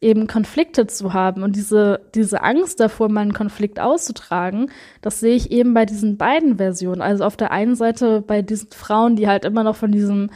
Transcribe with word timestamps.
eben 0.00 0.26
Konflikte 0.28 0.86
zu 0.86 1.12
haben 1.12 1.42
und 1.42 1.56
diese, 1.56 2.00
diese 2.14 2.42
Angst 2.42 2.78
davor, 2.78 3.08
mal 3.08 3.22
einen 3.22 3.32
Konflikt 3.32 3.80
auszutragen, 3.80 4.70
das 5.02 5.18
sehe 5.18 5.34
ich 5.34 5.50
eben 5.50 5.74
bei 5.74 5.86
diesen 5.86 6.16
beiden 6.16 6.56
Versionen. 6.56 7.02
Also 7.02 7.24
auf 7.24 7.36
der 7.36 7.50
einen 7.50 7.74
Seite 7.74 8.22
bei 8.22 8.42
diesen 8.42 8.70
Frauen, 8.70 9.16
die 9.16 9.26
halt 9.26 9.44
immer 9.44 9.64
noch 9.64 9.76
von 9.76 9.90
diesem 9.90 10.30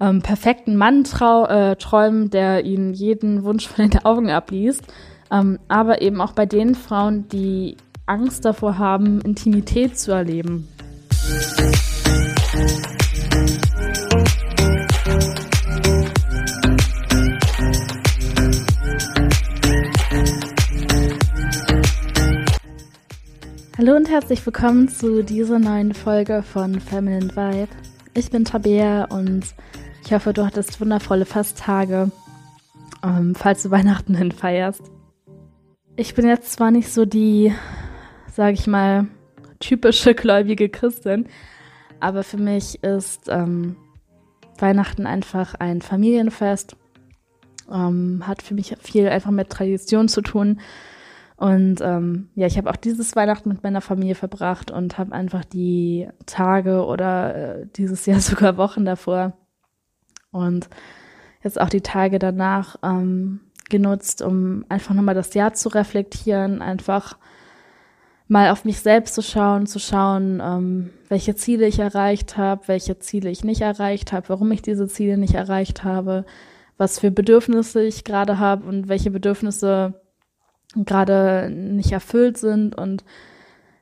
ähm, 0.00 0.22
perfekten 0.22 0.76
Mann 0.76 1.04
trau 1.04 1.46
äh, 1.46 1.76
träumen, 1.76 2.30
der 2.30 2.64
ihnen 2.64 2.94
jeden 2.94 3.44
Wunsch 3.44 3.68
von 3.68 3.90
den 3.90 4.04
Augen 4.04 4.30
abliest, 4.30 4.82
ähm, 5.30 5.58
aber 5.68 6.00
eben 6.00 6.20
auch 6.20 6.32
bei 6.32 6.46
den 6.46 6.74
Frauen, 6.74 7.28
die 7.28 7.76
Angst 8.06 8.44
davor 8.44 8.78
haben, 8.78 9.20
Intimität 9.20 9.98
zu 9.98 10.12
erleben. 10.12 10.68
Hallo 23.76 23.96
und 23.96 24.08
herzlich 24.08 24.46
willkommen 24.46 24.88
zu 24.88 25.24
dieser 25.24 25.58
neuen 25.58 25.94
Folge 25.94 26.44
von 26.44 26.78
Feminine 26.78 27.34
Vibe. 27.34 27.72
Ich 28.14 28.30
bin 28.30 28.44
Tabea 28.44 29.06
und 29.06 29.52
ich 30.04 30.12
hoffe, 30.12 30.32
du 30.32 30.46
hattest 30.46 30.80
wundervolle 30.80 31.24
Festtage, 31.24 32.12
ähm, 33.02 33.34
falls 33.34 33.64
du 33.64 33.70
Weihnachten 33.72 34.14
hin 34.14 34.30
feierst. 34.30 34.92
Ich 35.96 36.14
bin 36.14 36.24
jetzt 36.24 36.52
zwar 36.52 36.70
nicht 36.70 36.92
so 36.92 37.04
die, 37.04 37.52
sag 38.32 38.54
ich 38.54 38.68
mal, 38.68 39.08
typische 39.58 40.14
gläubige 40.14 40.68
Christin, 40.68 41.26
aber 41.98 42.22
für 42.22 42.38
mich 42.38 42.80
ist 42.84 43.22
ähm, 43.28 43.74
Weihnachten 44.56 45.04
einfach 45.04 45.56
ein 45.56 45.82
Familienfest, 45.82 46.76
ähm, 47.72 48.22
hat 48.24 48.40
für 48.40 48.54
mich 48.54 48.76
viel 48.80 49.08
einfach 49.08 49.32
mit 49.32 49.50
Tradition 49.50 50.06
zu 50.06 50.20
tun 50.20 50.60
und 51.36 51.80
ähm, 51.80 52.28
ja, 52.34 52.46
ich 52.46 52.56
habe 52.56 52.70
auch 52.70 52.76
dieses 52.76 53.16
Weihnachten 53.16 53.48
mit 53.48 53.62
meiner 53.64 53.80
Familie 53.80 54.14
verbracht 54.14 54.70
und 54.70 54.98
habe 54.98 55.12
einfach 55.12 55.44
die 55.44 56.08
Tage 56.26 56.84
oder 56.84 57.34
äh, 57.34 57.66
dieses 57.76 58.06
Jahr 58.06 58.20
sogar 58.20 58.56
Wochen 58.56 58.84
davor 58.84 59.32
und 60.30 60.68
jetzt 61.42 61.60
auch 61.60 61.68
die 61.68 61.80
Tage 61.80 62.18
danach 62.18 62.76
ähm, 62.82 63.40
genutzt, 63.68 64.22
um 64.22 64.64
einfach 64.68 64.94
nochmal 64.94 65.14
das 65.14 65.34
Jahr 65.34 65.54
zu 65.54 65.68
reflektieren, 65.70 66.62
einfach 66.62 67.18
mal 68.28 68.50
auf 68.50 68.64
mich 68.64 68.80
selbst 68.80 69.14
zu 69.14 69.22
schauen, 69.22 69.66
zu 69.66 69.78
schauen, 69.78 70.40
ähm, 70.42 70.90
welche 71.08 71.34
Ziele 71.34 71.66
ich 71.66 71.80
erreicht 71.80 72.36
habe, 72.36 72.68
welche 72.68 72.98
Ziele 73.00 73.30
ich 73.30 73.44
nicht 73.44 73.60
erreicht 73.60 74.12
habe, 74.12 74.28
warum 74.28 74.52
ich 74.52 74.62
diese 74.62 74.86
Ziele 74.86 75.18
nicht 75.18 75.34
erreicht 75.34 75.84
habe, 75.84 76.24
was 76.78 77.00
für 77.00 77.10
Bedürfnisse 77.10 77.82
ich 77.82 78.04
gerade 78.04 78.38
habe 78.38 78.66
und 78.66 78.88
welche 78.88 79.10
Bedürfnisse 79.10 80.00
gerade 80.76 81.50
nicht 81.50 81.92
erfüllt 81.92 82.38
sind 82.38 82.76
und 82.76 83.04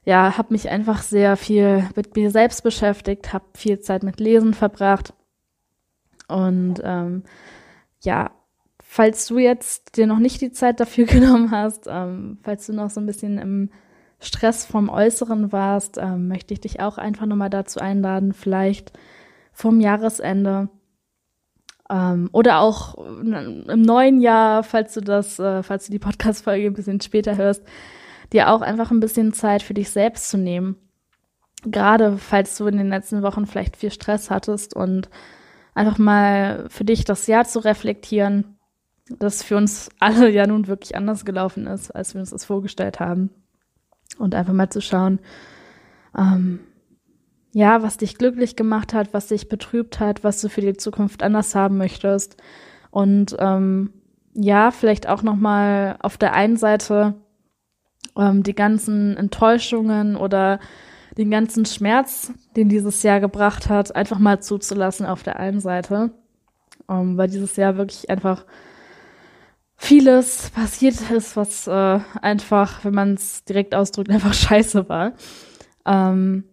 ja, 0.05 0.37
habe 0.37 0.53
mich 0.53 0.69
einfach 0.69 1.03
sehr 1.03 1.37
viel 1.37 1.89
mit 1.95 2.17
mir 2.17 2.31
selbst 2.31 2.63
beschäftigt, 2.63 3.33
habe 3.33 3.45
viel 3.55 3.81
Zeit 3.81 4.03
mit 4.03 4.19
Lesen 4.21 4.53
verbracht 4.53 5.15
und 6.29 6.81
ähm, 6.83 7.23
ja, 8.01 8.31
falls 8.83 9.27
du 9.27 9.39
jetzt 9.39 9.97
dir 9.97 10.07
noch 10.07 10.19
nicht 10.19 10.41
die 10.41 10.53
Zeit 10.53 10.81
dafür 10.81 11.07
genommen 11.07 11.51
hast, 11.51 11.87
ähm, 11.89 12.39
falls 12.43 12.67
du 12.67 12.73
noch 12.73 12.91
so 12.91 13.01
ein 13.01 13.07
bisschen 13.07 13.39
im 13.39 13.71
Stress 14.21 14.65
vom 14.65 14.89
Äußeren 14.89 15.51
warst, 15.53 15.99
ähm, 15.99 16.29
möchte 16.29 16.55
ich 16.55 16.61
dich 16.61 16.81
auch 16.81 16.99
einfach 16.99 17.27
nochmal 17.27 17.51
dazu 17.51 17.81
einladen, 17.81 18.33
vielleicht 18.33 18.93
vom 19.53 19.81
Jahresende 19.81 20.69
ähm, 21.93 22.31
oder 22.33 22.61
auch 22.61 22.95
im 22.95 23.83
neuen 23.83 24.21
Jahr, 24.21 24.63
falls 24.65 24.95
du 24.95 25.03
das, 25.03 25.39
äh, 25.39 25.63
falls 25.63 25.87
du 25.87 25.93
die 25.93 25.99
Podcast-Folge 25.99 26.67
ein 26.67 26.73
bisschen 26.73 27.01
später 27.01 27.37
hörst, 27.37 27.63
dir 28.33 28.51
auch 28.51 28.63
einfach 28.63 28.91
ein 28.91 29.01
bisschen 29.01 29.35
Zeit 29.35 29.63
für 29.63 29.75
dich 29.75 29.91
selbst 29.91 30.31
zu 30.31 30.39
nehmen. 30.39 30.77
Gerade 31.65 32.17
falls 32.17 32.57
du 32.57 32.67
in 32.67 32.79
den 32.79 32.89
letzten 32.89 33.23
Wochen 33.23 33.47
vielleicht 33.47 33.77
viel 33.77 33.91
Stress 33.91 34.31
hattest 34.31 34.75
und 34.75 35.11
einfach 35.75 35.99
mal 35.99 36.65
für 36.69 36.85
dich 36.85 37.05
das 37.05 37.27
Jahr 37.27 37.45
zu 37.45 37.59
reflektieren, 37.59 38.57
das 39.19 39.43
für 39.43 39.59
uns 39.59 39.91
alle 40.01 40.31
ja 40.31 40.47
nun 40.47 40.69
wirklich 40.69 40.97
anders 40.97 41.27
gelaufen 41.27 41.67
ist, 41.67 41.91
als 41.91 42.15
wir 42.15 42.21
uns 42.21 42.31
das 42.31 42.47
vorgestellt 42.47 43.01
haben. 43.01 43.31
Und 44.19 44.35
einfach 44.35 44.53
mal 44.53 44.71
zu 44.71 44.81
schauen, 44.81 45.21
ähm, 46.17 46.61
ja, 47.53 47.83
was 47.83 47.99
dich 47.99 48.17
glücklich 48.17 48.57
gemacht 48.57 48.95
hat, 48.95 49.13
was 49.13 49.29
dich 49.29 49.49
betrübt 49.49 50.01
hat, 50.01 50.25
was 50.25 50.41
du 50.41 50.49
für 50.49 50.63
die 50.63 50.77
Zukunft 50.77 51.23
anders 51.23 51.55
haben 51.55 51.77
möchtest. 51.77 52.37
Und 52.91 53.37
ähm, 53.39 53.93
ja, 54.35 54.71
vielleicht 54.71 55.09
auch 55.09 55.23
nochmal 55.23 55.97
auf 56.01 56.17
der 56.17 56.33
einen 56.33 56.57
Seite 56.57 57.15
ähm, 58.17 58.43
die 58.43 58.55
ganzen 58.55 59.17
Enttäuschungen 59.17 60.17
oder 60.17 60.61
den 61.19 61.31
ganzen 61.31 61.67
Schmerz, 61.67 62.33
den 62.57 62.71
dieses 62.71 63.03
Jahr 63.03 63.21
gebracht 63.21 63.69
hat, 63.69 63.95
einfach 63.95 64.19
mal 64.19 64.41
zuzulassen 64.41 65.05
auf 65.05 65.23
der 65.23 65.39
einen 65.39 65.61
Seite. 65.61 66.11
Ähm, 66.89 67.19
weil 67.19 67.29
dieses 67.29 67.57
Jahr 67.57 67.77
wirklich 67.77 68.09
einfach 68.09 68.47
vieles 69.77 70.51
passiert 70.51 71.11
ist, 71.11 71.37
was 71.37 71.67
äh, 71.67 72.01
einfach, 72.23 72.85
wenn 72.85 72.95
man 72.95 73.15
es 73.15 73.45
direkt 73.45 73.75
ausdrückt, 73.75 74.11
einfach 74.11 74.33
scheiße 74.33 74.89
war. 74.89 75.13
Ähm, 75.85 76.45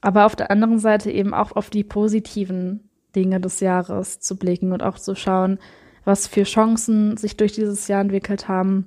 aber 0.00 0.26
auf 0.26 0.36
der 0.36 0.50
anderen 0.50 0.78
Seite 0.78 1.10
eben 1.10 1.34
auch 1.34 1.52
auf 1.52 1.70
die 1.70 1.84
positiven 1.84 2.88
Dinge 3.16 3.40
des 3.40 3.60
Jahres 3.60 4.20
zu 4.20 4.36
blicken 4.36 4.72
und 4.72 4.82
auch 4.82 4.98
zu 4.98 5.14
schauen, 5.14 5.58
was 6.04 6.26
für 6.26 6.44
Chancen 6.44 7.16
sich 7.16 7.36
durch 7.36 7.52
dieses 7.52 7.88
Jahr 7.88 8.00
entwickelt 8.00 8.48
haben, 8.48 8.86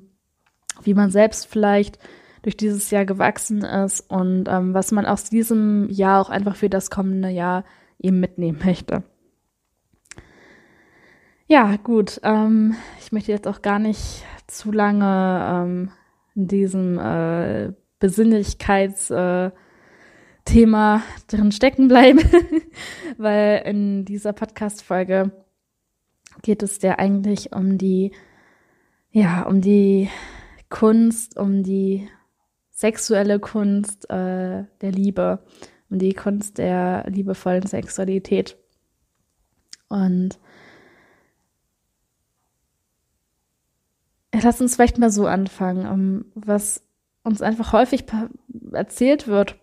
wie 0.83 0.93
man 0.93 1.11
selbst 1.11 1.47
vielleicht 1.47 1.99
durch 2.41 2.57
dieses 2.57 2.89
Jahr 2.89 3.05
gewachsen 3.05 3.63
ist 3.63 4.09
und 4.09 4.45
ähm, 4.47 4.73
was 4.73 4.91
man 4.91 5.05
aus 5.05 5.25
diesem 5.25 5.89
Jahr 5.89 6.21
auch 6.21 6.29
einfach 6.29 6.55
für 6.55 6.69
das 6.69 6.89
kommende 6.89 7.29
Jahr 7.29 7.63
eben 7.99 8.19
mitnehmen 8.19 8.59
möchte. 8.63 9.03
Ja, 11.47 11.75
gut. 11.75 12.19
Ähm, 12.23 12.75
ich 12.99 13.11
möchte 13.11 13.31
jetzt 13.31 13.47
auch 13.47 13.61
gar 13.61 13.77
nicht 13.77 14.23
zu 14.47 14.71
lange 14.71 15.45
ähm, 15.51 15.91
in 16.33 16.47
diesem 16.47 16.97
äh, 16.97 17.73
Besinnlichkeits- 17.99 19.13
äh, 19.13 19.51
Thema 20.45 21.03
drin 21.27 21.51
stecken 21.51 21.87
bleiben, 21.87 22.21
weil 23.17 23.63
in 23.65 24.05
dieser 24.05 24.33
Podcast-Folge 24.33 25.31
geht 26.41 26.63
es 26.63 26.81
ja 26.81 26.97
eigentlich 26.97 27.53
um 27.53 27.77
die, 27.77 28.11
ja, 29.11 29.43
um 29.43 29.61
die 29.61 30.09
Kunst, 30.69 31.37
um 31.37 31.63
die 31.63 32.07
sexuelle 32.71 33.39
Kunst 33.39 34.09
äh, 34.09 34.63
der 34.81 34.91
Liebe, 34.91 35.43
um 35.89 35.99
die 35.99 36.13
Kunst 36.13 36.57
der 36.57 37.05
liebevollen 37.07 37.67
Sexualität. 37.67 38.57
Und 39.89 40.39
lass 44.33 44.61
uns 44.61 44.75
vielleicht 44.75 44.97
mal 44.97 45.11
so 45.11 45.27
anfangen, 45.27 45.85
um 45.85 46.25
was 46.33 46.83
uns 47.23 47.41
einfach 47.41 47.73
häufig 47.73 48.05
erzählt 48.71 49.27
wird 49.27 49.60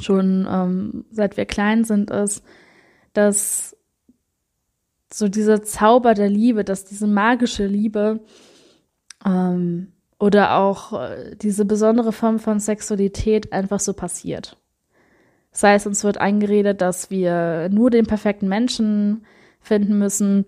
schon 0.00 0.46
ähm, 0.50 1.04
seit 1.10 1.36
wir 1.36 1.46
klein 1.46 1.84
sind, 1.84 2.10
ist, 2.10 2.44
dass 3.12 3.76
so 5.12 5.28
dieser 5.28 5.62
Zauber 5.62 6.14
der 6.14 6.28
Liebe, 6.28 6.64
dass 6.64 6.84
diese 6.84 7.06
magische 7.06 7.66
Liebe 7.66 8.20
ähm, 9.24 9.92
oder 10.18 10.56
auch 10.56 10.92
äh, 11.00 11.36
diese 11.36 11.64
besondere 11.64 12.12
Form 12.12 12.38
von 12.38 12.58
Sexualität 12.58 13.52
einfach 13.52 13.80
so 13.80 13.92
passiert. 13.92 14.56
Das 15.52 15.62
heißt, 15.62 15.86
uns 15.86 16.02
wird 16.02 16.18
eingeredet, 16.18 16.80
dass 16.80 17.10
wir 17.10 17.68
nur 17.70 17.90
den 17.90 18.06
perfekten 18.06 18.48
Menschen 18.48 19.24
finden 19.60 19.98
müssen 19.98 20.44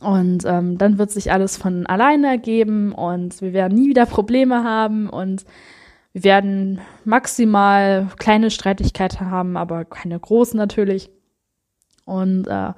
und 0.00 0.44
ähm, 0.46 0.78
dann 0.78 0.98
wird 0.98 1.10
sich 1.10 1.32
alles 1.32 1.56
von 1.56 1.86
alleine 1.86 2.28
ergeben 2.28 2.92
und 2.92 3.40
wir 3.40 3.52
werden 3.52 3.78
nie 3.78 3.88
wieder 3.88 4.06
Probleme 4.06 4.64
haben 4.64 5.08
und 5.08 5.44
wir 6.16 6.24
werden 6.24 6.80
maximal 7.04 8.08
kleine 8.16 8.50
Streitigkeiten 8.50 9.30
haben, 9.30 9.58
aber 9.58 9.84
keine 9.84 10.18
großen 10.18 10.56
natürlich. 10.56 11.10
Und 12.06 12.46
äh, 12.46 12.72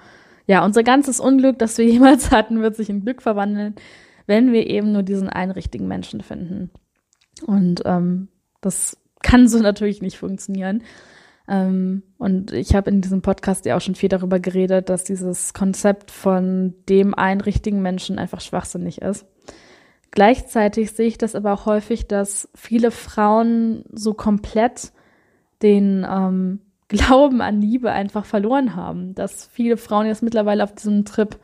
ja, 0.46 0.64
unser 0.64 0.82
ganzes 0.82 1.20
Unglück, 1.20 1.56
das 1.56 1.78
wir 1.78 1.84
jemals 1.88 2.32
hatten, 2.32 2.62
wird 2.62 2.74
sich 2.74 2.90
in 2.90 3.04
Glück 3.04 3.22
verwandeln, 3.22 3.76
wenn 4.26 4.52
wir 4.52 4.66
eben 4.66 4.90
nur 4.90 5.04
diesen 5.04 5.28
einen 5.28 5.52
richtigen 5.52 5.86
Menschen 5.86 6.20
finden. 6.20 6.72
Und 7.46 7.82
ähm, 7.84 8.26
das 8.60 8.96
kann 9.22 9.46
so 9.46 9.58
natürlich 9.62 10.02
nicht 10.02 10.18
funktionieren. 10.18 10.82
Ähm, 11.46 12.02
und 12.18 12.52
ich 12.52 12.74
habe 12.74 12.90
in 12.90 13.02
diesem 13.02 13.22
Podcast 13.22 13.66
ja 13.66 13.76
auch 13.76 13.80
schon 13.80 13.94
viel 13.94 14.08
darüber 14.08 14.40
geredet, 14.40 14.88
dass 14.88 15.04
dieses 15.04 15.54
Konzept 15.54 16.10
von 16.10 16.74
dem 16.88 17.14
einen 17.14 17.40
richtigen 17.40 17.82
Menschen 17.82 18.18
einfach 18.18 18.40
schwachsinnig 18.40 19.00
ist. 19.00 19.26
Gleichzeitig 20.10 20.92
sehe 20.92 21.06
ich 21.06 21.18
das 21.18 21.34
aber 21.34 21.52
auch 21.52 21.66
häufig, 21.66 22.08
dass 22.08 22.48
viele 22.54 22.90
Frauen 22.90 23.84
so 23.92 24.14
komplett 24.14 24.92
den 25.62 26.06
ähm, 26.08 26.60
Glauben 26.88 27.42
an 27.42 27.60
Liebe 27.60 27.92
einfach 27.92 28.24
verloren 28.24 28.74
haben. 28.74 29.14
Dass 29.14 29.46
viele 29.52 29.76
Frauen 29.76 30.06
jetzt 30.06 30.22
mittlerweile 30.22 30.64
auf 30.64 30.74
diesem 30.74 31.04
Trip 31.04 31.38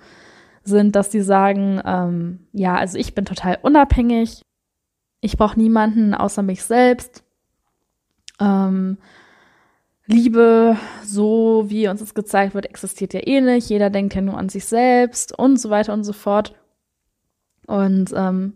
sind, 0.62 0.96
dass 0.96 1.12
sie 1.12 1.20
sagen, 1.20 1.82
ähm, 1.84 2.46
ja, 2.52 2.76
also 2.76 2.96
ich 2.96 3.14
bin 3.14 3.26
total 3.26 3.58
unabhängig, 3.60 4.40
ich 5.20 5.36
brauche 5.36 5.58
niemanden 5.58 6.14
außer 6.14 6.42
mich 6.42 6.62
selbst. 6.62 7.22
Ähm, 8.40 8.96
Liebe, 10.06 10.76
so 11.02 11.64
wie 11.68 11.88
uns 11.88 12.02
es 12.02 12.14
gezeigt 12.14 12.54
wird, 12.54 12.66
existiert 12.66 13.14
ja 13.14 13.20
eh 13.26 13.40
nicht. 13.40 13.70
Jeder 13.70 13.88
denkt 13.88 14.14
ja 14.14 14.20
nur 14.20 14.36
an 14.36 14.50
sich 14.50 14.66
selbst 14.66 15.38
und 15.38 15.58
so 15.58 15.70
weiter 15.70 15.94
und 15.94 16.04
so 16.04 16.12
fort. 16.12 16.54
Und 17.66 18.12
ähm, 18.14 18.54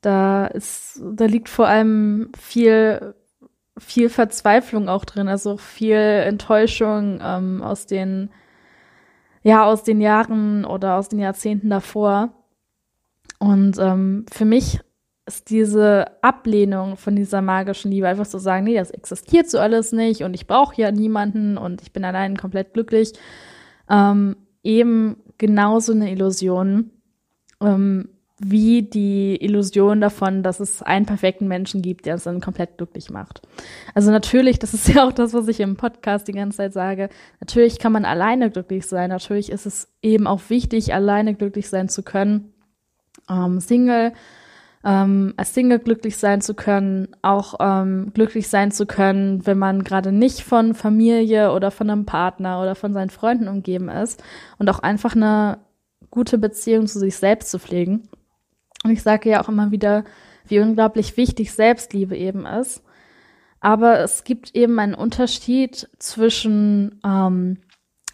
da 0.00 0.46
ist, 0.46 1.00
da 1.02 1.24
liegt 1.24 1.48
vor 1.48 1.66
allem 1.66 2.30
viel, 2.38 3.14
viel 3.78 4.08
Verzweiflung 4.08 4.88
auch 4.88 5.04
drin, 5.04 5.28
also 5.28 5.56
viel 5.56 5.96
Enttäuschung 5.96 7.20
ähm, 7.22 7.62
aus 7.62 7.86
den, 7.86 8.30
ja, 9.42 9.64
aus 9.64 9.82
den 9.82 10.00
Jahren 10.00 10.64
oder 10.64 10.96
aus 10.96 11.08
den 11.08 11.18
Jahrzehnten 11.18 11.70
davor. 11.70 12.30
Und 13.38 13.78
ähm, 13.78 14.26
für 14.32 14.44
mich 14.44 14.80
ist 15.28 15.50
diese 15.50 16.06
Ablehnung 16.22 16.96
von 16.96 17.14
dieser 17.14 17.42
magischen 17.42 17.90
Liebe 17.90 18.08
einfach 18.08 18.26
zu 18.26 18.38
sagen, 18.38 18.64
nee, 18.64 18.76
das 18.76 18.90
existiert 18.90 19.48
so 19.48 19.58
alles 19.58 19.92
nicht 19.92 20.22
und 20.22 20.32
ich 20.34 20.46
brauche 20.46 20.80
ja 20.80 20.90
niemanden 20.90 21.58
und 21.58 21.82
ich 21.82 21.92
bin 21.92 22.04
allein 22.04 22.36
komplett 22.36 22.72
glücklich, 22.72 23.12
ähm, 23.90 24.36
eben 24.62 25.16
genauso 25.36 25.92
eine 25.92 26.10
Illusion, 26.10 26.90
ähm, 27.60 28.08
wie 28.40 28.82
die 28.82 29.36
Illusion 29.36 30.00
davon, 30.00 30.42
dass 30.42 30.60
es 30.60 30.82
einen 30.82 31.06
perfekten 31.06 31.48
Menschen 31.48 31.82
gibt, 31.82 32.06
der 32.06 32.14
uns 32.14 32.24
dann 32.24 32.40
komplett 32.40 32.76
glücklich 32.76 33.10
macht. 33.10 33.42
Also 33.94 34.10
natürlich, 34.10 34.58
das 34.58 34.74
ist 34.74 34.88
ja 34.94 35.06
auch 35.06 35.12
das, 35.12 35.34
was 35.34 35.48
ich 35.48 35.60
im 35.60 35.76
Podcast 35.76 36.28
die 36.28 36.32
ganze 36.32 36.58
Zeit 36.58 36.72
sage, 36.72 37.08
natürlich 37.40 37.78
kann 37.78 37.92
man 37.92 38.04
alleine 38.04 38.50
glücklich 38.50 38.86
sein, 38.86 39.10
natürlich 39.10 39.50
ist 39.50 39.66
es 39.66 39.88
eben 40.02 40.26
auch 40.26 40.42
wichtig, 40.48 40.94
alleine 40.94 41.34
glücklich 41.34 41.68
sein 41.68 41.88
zu 41.88 42.02
können. 42.02 42.52
Ähm, 43.28 43.60
Single 43.60 44.12
ähm, 44.84 45.34
als 45.36 45.54
Single 45.54 45.80
glücklich 45.80 46.16
sein 46.16 46.40
zu 46.40 46.54
können, 46.54 47.08
auch 47.22 47.54
ähm, 47.60 48.12
glücklich 48.14 48.48
sein 48.48 48.70
zu 48.70 48.86
können, 48.86 49.44
wenn 49.46 49.58
man 49.58 49.82
gerade 49.82 50.12
nicht 50.12 50.40
von 50.40 50.74
Familie 50.74 51.52
oder 51.52 51.70
von 51.70 51.90
einem 51.90 52.06
Partner 52.06 52.62
oder 52.62 52.74
von 52.74 52.94
seinen 52.94 53.10
Freunden 53.10 53.48
umgeben 53.48 53.88
ist 53.88 54.22
und 54.58 54.70
auch 54.70 54.78
einfach 54.78 55.16
eine 55.16 55.58
gute 56.10 56.38
Beziehung 56.38 56.86
zu 56.86 56.98
sich 57.00 57.16
selbst 57.16 57.50
zu 57.50 57.58
pflegen. 57.58 58.08
Und 58.84 58.90
ich 58.90 59.02
sage 59.02 59.30
ja 59.30 59.42
auch 59.42 59.48
immer 59.48 59.70
wieder, 59.70 60.04
wie 60.46 60.60
unglaublich 60.60 61.16
wichtig 61.16 61.52
Selbstliebe 61.52 62.16
eben 62.16 62.46
ist. 62.46 62.82
Aber 63.60 64.00
es 64.00 64.24
gibt 64.24 64.54
eben 64.54 64.78
einen 64.78 64.94
Unterschied 64.94 65.88
zwischen, 65.98 67.00
ähm, 67.04 67.58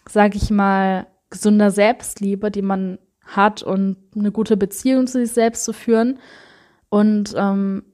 sage 0.08 0.36
ich 0.36 0.50
mal, 0.50 1.06
gesunder 1.30 1.70
Selbstliebe, 1.70 2.50
die 2.50 2.62
man 2.62 2.98
hat 3.24 3.62
und 3.62 3.96
eine 4.16 4.32
gute 4.32 4.56
Beziehung 4.56 5.06
zu 5.06 5.18
sich 5.20 5.32
selbst 5.32 5.64
zu 5.64 5.72
führen 5.72 6.18
und 6.88 7.34
ähm, 7.36 7.84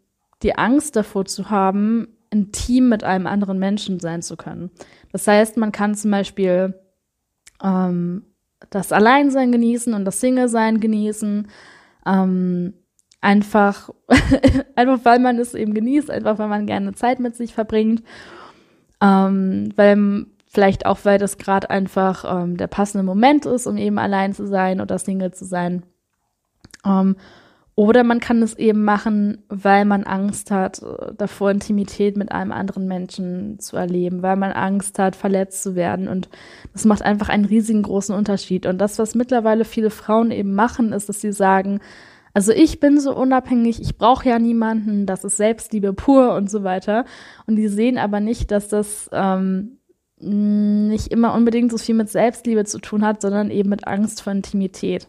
die 0.42 0.56
Angst 0.56 0.96
davor 0.96 1.24
zu 1.24 1.50
haben, 1.50 2.08
intim 2.30 2.88
mit 2.88 3.04
einem 3.04 3.26
anderen 3.26 3.58
Menschen 3.58 4.00
sein 4.00 4.22
zu 4.22 4.36
können. 4.36 4.70
Das 5.12 5.26
heißt, 5.26 5.56
man 5.56 5.72
kann 5.72 5.94
zum 5.94 6.10
Beispiel 6.10 6.74
ähm, 7.62 8.24
das 8.70 8.92
Alleinsein 8.92 9.52
genießen 9.52 9.94
und 9.94 10.04
das 10.04 10.20
Single-Sein 10.20 10.80
genießen, 10.80 11.48
ähm, 12.10 12.74
einfach, 13.20 13.90
einfach 14.76 15.00
weil 15.04 15.18
man 15.18 15.38
es 15.38 15.54
eben 15.54 15.74
genießt, 15.74 16.10
einfach 16.10 16.38
weil 16.38 16.48
man 16.48 16.66
gerne 16.66 16.92
Zeit 16.94 17.20
mit 17.20 17.36
sich 17.36 17.54
verbringt, 17.54 18.02
ähm, 19.00 19.72
weil 19.76 20.26
vielleicht 20.46 20.86
auch, 20.86 20.98
weil 21.04 21.18
das 21.18 21.38
gerade 21.38 21.70
einfach 21.70 22.24
ähm, 22.42 22.56
der 22.56 22.66
passende 22.66 23.04
Moment 23.04 23.46
ist, 23.46 23.66
um 23.66 23.76
eben 23.76 23.98
allein 23.98 24.34
zu 24.34 24.46
sein 24.46 24.80
oder 24.80 24.98
Single 24.98 25.32
zu 25.32 25.44
sein. 25.44 25.84
Ähm, 26.84 27.16
oder 27.80 28.04
man 28.04 28.20
kann 28.20 28.42
es 28.42 28.58
eben 28.58 28.84
machen, 28.84 29.38
weil 29.48 29.86
man 29.86 30.04
Angst 30.04 30.50
hat, 30.50 30.82
davor 31.16 31.50
Intimität 31.50 32.14
mit 32.14 32.30
einem 32.30 32.52
anderen 32.52 32.86
Menschen 32.86 33.58
zu 33.58 33.78
erleben, 33.78 34.20
weil 34.20 34.36
man 34.36 34.52
Angst 34.52 34.98
hat, 34.98 35.16
verletzt 35.16 35.62
zu 35.62 35.74
werden. 35.76 36.06
Und 36.06 36.28
das 36.74 36.84
macht 36.84 37.00
einfach 37.00 37.30
einen 37.30 37.46
riesigen 37.46 37.82
großen 37.82 38.14
Unterschied. 38.14 38.66
Und 38.66 38.76
das, 38.76 38.98
was 38.98 39.14
mittlerweile 39.14 39.64
viele 39.64 39.88
Frauen 39.88 40.30
eben 40.30 40.52
machen, 40.54 40.92
ist, 40.92 41.08
dass 41.08 41.22
sie 41.22 41.32
sagen, 41.32 41.80
also 42.34 42.52
ich 42.52 42.80
bin 42.80 43.00
so 43.00 43.16
unabhängig, 43.16 43.80
ich 43.80 43.96
brauche 43.96 44.28
ja 44.28 44.38
niemanden, 44.38 45.06
das 45.06 45.24
ist 45.24 45.38
Selbstliebe 45.38 45.94
pur 45.94 46.34
und 46.34 46.50
so 46.50 46.62
weiter. 46.62 47.06
Und 47.46 47.56
die 47.56 47.68
sehen 47.68 47.96
aber 47.96 48.20
nicht, 48.20 48.50
dass 48.50 48.68
das 48.68 49.08
ähm, 49.10 49.78
nicht 50.18 51.06
immer 51.06 51.32
unbedingt 51.32 51.70
so 51.70 51.78
viel 51.78 51.94
mit 51.94 52.10
Selbstliebe 52.10 52.66
zu 52.66 52.78
tun 52.78 53.06
hat, 53.06 53.22
sondern 53.22 53.50
eben 53.50 53.70
mit 53.70 53.86
Angst 53.86 54.20
vor 54.20 54.34
Intimität. 54.34 55.08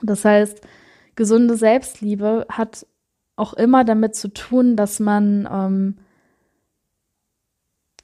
Das 0.00 0.24
heißt, 0.24 0.62
gesunde 1.16 1.56
Selbstliebe 1.56 2.46
hat 2.48 2.86
auch 3.34 3.52
immer 3.52 3.84
damit 3.84 4.14
zu 4.14 4.28
tun, 4.28 4.76
dass 4.76 5.00
man 5.00 5.48
ähm, 5.50 5.96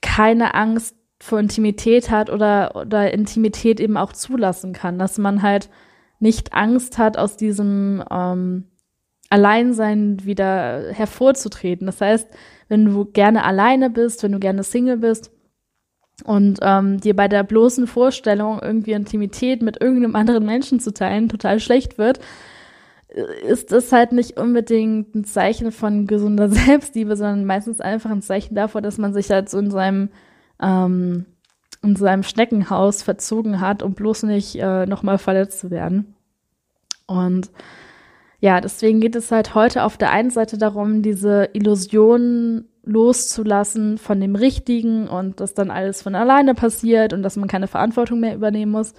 keine 0.01 0.55
Angst 0.55 0.97
vor 1.21 1.39
Intimität 1.39 2.11
hat 2.11 2.31
oder, 2.31 2.75
oder 2.75 3.15
Intimität 3.15 3.81
eben 3.81 3.97
auch 3.97 4.13
zulassen 4.13 4.73
kann, 4.73 4.99
dass 4.99 5.19
man 5.19 5.43
halt 5.43 5.71
nicht 6.19 6.53
Angst 6.53 6.99
hat, 6.99 7.17
aus 7.17 7.37
diesem 7.37 8.03
ähm, 8.11 8.65
Alleinsein 9.31 10.25
wieder 10.25 10.93
hervorzutreten. 10.93 11.87
Das 11.87 12.01
heißt, 12.01 12.29
wenn 12.69 12.85
du 12.85 13.05
gerne 13.07 13.45
alleine 13.45 13.89
bist, 13.89 14.23
wenn 14.23 14.33
du 14.33 14.39
gerne 14.39 14.63
Single 14.63 14.99
bist 14.99 15.31
und 16.25 16.59
ähm, 16.61 17.01
dir 17.01 17.17
bei 17.17 17.29
der 17.29 17.43
bloßen 17.43 17.87
Vorstellung, 17.87 18.61
irgendwie 18.61 18.93
Intimität 18.93 19.63
mit 19.63 19.81
irgendeinem 19.81 20.17
anderen 20.17 20.45
Menschen 20.45 20.81
zu 20.81 20.93
teilen, 20.93 21.29
total 21.29 21.61
schlecht 21.61 21.99
wird, 21.99 22.21
ist 23.13 23.73
das 23.73 23.93
halt 23.93 24.13
nicht 24.13 24.39
unbedingt 24.39 25.15
ein 25.15 25.25
Zeichen 25.25 25.73
von 25.73 26.07
gesunder 26.07 26.49
Selbstliebe, 26.51 27.17
sondern 27.17 27.45
meistens 27.45 27.81
einfach 27.81 28.11
ein 28.11 28.23
Zeichen 28.23 28.55
davor, 28.55 28.81
dass 28.81 28.99
man 28.99 29.13
sich 29.13 29.31
halt 29.31 29.49
so 29.49 29.59
in 29.59 29.71
seinem 29.71 30.09
ähm, 30.61 31.27
in 31.83 31.97
seinem 31.97 32.23
Schneckenhaus 32.23 33.03
verzogen 33.03 33.61
hat, 33.61 33.83
um 33.83 33.95
bloß 33.95 34.23
nicht 34.25 34.55
äh, 34.55 34.87
nochmal 34.87 35.19
verletzt 35.19 35.59
zu 35.59 35.71
werden. 35.71 36.15
Und 37.07 37.51
ja, 38.39 38.61
deswegen 38.61 39.01
geht 39.01 39.17
es 39.17 39.33
halt 39.33 39.55
heute 39.55 39.83
auf 39.83 39.97
der 39.97 40.13
einen 40.13 40.31
Seite 40.31 40.59
darum, 40.59 41.03
diese 41.03 41.51
Illusionen 41.53 42.69
loszulassen 42.85 43.99
von 43.99 44.21
dem 44.21 44.37
Richtigen 44.37 45.09
und 45.09 45.41
dass 45.41 45.55
dann 45.55 45.71
alles 45.71 46.03
von 46.03 46.15
alleine 46.15 46.55
passiert 46.55 47.13
und 47.13 47.23
dass 47.23 47.37
man 47.37 47.49
keine 47.49 47.69
Verantwortung 47.69 48.21
mehr 48.21 48.35
übernehmen 48.35 48.73
muss 48.73 48.95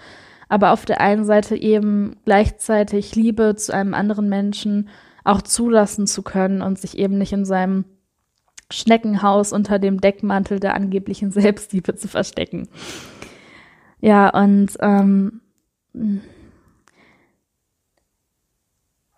aber 0.53 0.71
auf 0.71 0.85
der 0.85 1.01
einen 1.01 1.25
Seite 1.25 1.55
eben 1.55 2.15
gleichzeitig 2.25 3.15
Liebe 3.15 3.55
zu 3.55 3.73
einem 3.73 3.95
anderen 3.95 4.29
Menschen 4.29 4.87
auch 5.23 5.41
zulassen 5.41 6.05
zu 6.05 6.21
können 6.21 6.61
und 6.61 6.77
sich 6.77 6.95
eben 6.95 7.17
nicht 7.17 7.33
in 7.33 7.43
seinem 7.43 7.85
Schneckenhaus 8.69 9.51
unter 9.51 9.79
dem 9.79 9.99
Deckmantel 9.99 10.59
der 10.59 10.75
angeblichen 10.75 11.31
Selbstliebe 11.31 11.95
zu 11.95 12.07
verstecken. 12.07 12.67
Ja, 13.99 14.29
und 14.29 14.73
ähm, 14.79 15.41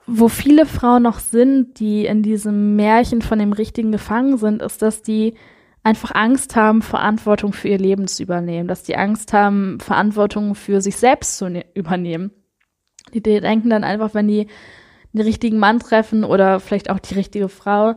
wo 0.08 0.30
viele 0.30 0.66
Frauen 0.66 1.04
noch 1.04 1.20
sind, 1.20 1.82
die 1.82 2.06
in 2.06 2.24
diesem 2.24 2.78
Märchen 2.78 3.22
von 3.22 3.40
dem 3.40 3.52
Richtigen 3.52 3.92
gefangen 3.92 4.38
sind, 4.38 4.62
ist, 4.62 4.82
dass 4.82 5.02
die 5.02 5.34
einfach 5.86 6.16
Angst 6.16 6.56
haben, 6.56 6.82
Verantwortung 6.82 7.54
für 7.54 7.68
ihr 7.68 7.78
Leben 7.78 8.08
zu 8.08 8.24
übernehmen, 8.24 8.68
dass 8.68 8.82
die 8.82 8.98
Angst 8.98 9.34
haben, 9.34 9.80
Verantwortung 9.80 10.56
für 10.56 10.82
sich 10.82 10.98
selbst 10.98 11.38
zu 11.38 11.48
ne 11.48 11.64
übernehmen. 11.76 12.32
Die 13.14 13.22
denken 13.22 13.70
dann 13.70 13.84
einfach, 13.84 14.16
wenn 14.16 14.28
die 14.28 14.48
den 15.14 15.22
richtigen 15.22 15.60
Mann 15.60 15.80
treffen 15.80 16.24
oder 16.24 16.60
vielleicht 16.60 16.90
auch 16.90 16.98
die 16.98 17.14
richtige 17.14 17.50
Frau, 17.50 17.94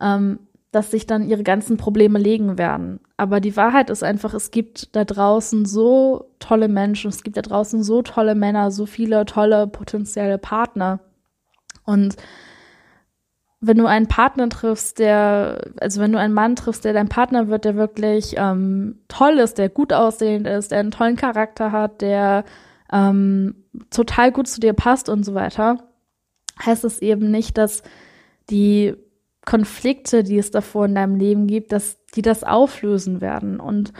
ähm, 0.00 0.38
dass 0.72 0.90
sich 0.90 1.06
dann 1.06 1.28
ihre 1.28 1.42
ganzen 1.42 1.76
Probleme 1.76 2.18
legen 2.18 2.56
werden. 2.56 3.00
Aber 3.18 3.40
die 3.40 3.56
Wahrheit 3.56 3.90
ist 3.90 4.02
einfach, 4.02 4.32
es 4.32 4.50
gibt 4.50 4.96
da 4.96 5.04
draußen 5.04 5.66
so 5.66 6.30
tolle 6.38 6.68
Menschen, 6.68 7.10
es 7.10 7.22
gibt 7.22 7.36
da 7.36 7.42
draußen 7.42 7.82
so 7.82 8.00
tolle 8.00 8.34
Männer, 8.34 8.70
so 8.70 8.86
viele 8.86 9.26
tolle 9.26 9.66
potenzielle 9.66 10.38
Partner. 10.38 11.00
Und 11.84 12.16
wenn 13.60 13.78
du 13.78 13.86
einen 13.86 14.06
Partner 14.06 14.48
triffst, 14.48 14.98
der, 14.98 15.60
also 15.80 16.00
wenn 16.00 16.12
du 16.12 16.18
einen 16.18 16.34
Mann 16.34 16.56
triffst, 16.56 16.84
der 16.84 16.92
dein 16.92 17.08
Partner 17.08 17.48
wird, 17.48 17.64
der 17.64 17.74
wirklich 17.74 18.34
ähm, 18.36 19.00
toll 19.08 19.38
ist, 19.38 19.58
der 19.58 19.68
gut 19.68 19.92
aussehend 19.92 20.46
ist, 20.46 20.72
der 20.72 20.80
einen 20.80 20.90
tollen 20.90 21.16
Charakter 21.16 21.72
hat, 21.72 22.02
der 22.02 22.44
ähm, 22.92 23.64
total 23.90 24.30
gut 24.30 24.46
zu 24.46 24.60
dir 24.60 24.74
passt 24.74 25.08
und 25.08 25.24
so 25.24 25.34
weiter, 25.34 25.78
heißt 26.64 26.84
es 26.84 27.00
eben 27.00 27.30
nicht, 27.30 27.56
dass 27.56 27.82
die 28.50 28.94
Konflikte, 29.44 30.22
die 30.22 30.38
es 30.38 30.50
davor 30.50 30.86
in 30.86 30.94
deinem 30.94 31.16
Leben 31.16 31.46
gibt, 31.46 31.72
dass 31.72 31.98
die 32.14 32.22
das 32.22 32.44
auflösen 32.44 33.20
werden. 33.20 33.60
Und 33.60 33.92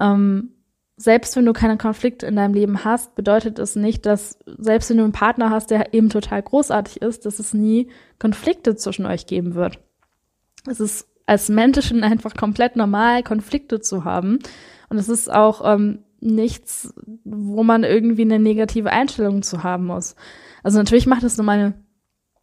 ähm, 0.00 0.54
selbst 0.98 1.36
wenn 1.36 1.46
du 1.46 1.52
keine 1.52 1.78
Konflikte 1.78 2.26
in 2.26 2.34
deinem 2.34 2.54
Leben 2.54 2.84
hast, 2.84 3.14
bedeutet 3.14 3.60
es 3.60 3.76
nicht, 3.76 4.04
dass 4.04 4.36
selbst 4.58 4.90
wenn 4.90 4.96
du 4.96 5.04
einen 5.04 5.12
Partner 5.12 5.48
hast, 5.48 5.70
der 5.70 5.94
eben 5.94 6.10
total 6.10 6.42
großartig 6.42 7.00
ist, 7.00 7.24
dass 7.24 7.38
es 7.38 7.54
nie 7.54 7.88
Konflikte 8.18 8.74
zwischen 8.74 9.06
euch 9.06 9.26
geben 9.26 9.54
wird. 9.54 9.78
Es 10.66 10.80
ist 10.80 11.08
als 11.24 11.48
Menschen 11.48 12.02
einfach 12.02 12.34
komplett 12.34 12.74
normal, 12.74 13.22
Konflikte 13.22 13.80
zu 13.80 14.04
haben. 14.04 14.40
Und 14.88 14.98
es 14.98 15.08
ist 15.08 15.32
auch 15.32 15.62
ähm, 15.64 16.00
nichts, 16.20 16.92
wo 17.24 17.62
man 17.62 17.84
irgendwie 17.84 18.22
eine 18.22 18.40
negative 18.40 18.90
Einstellung 18.90 19.42
zu 19.42 19.62
haben 19.62 19.86
muss. 19.86 20.16
Also 20.64 20.78
natürlich 20.78 21.06
macht 21.06 21.22
es 21.22 21.36
nur 21.36 21.46
mal 21.46 21.74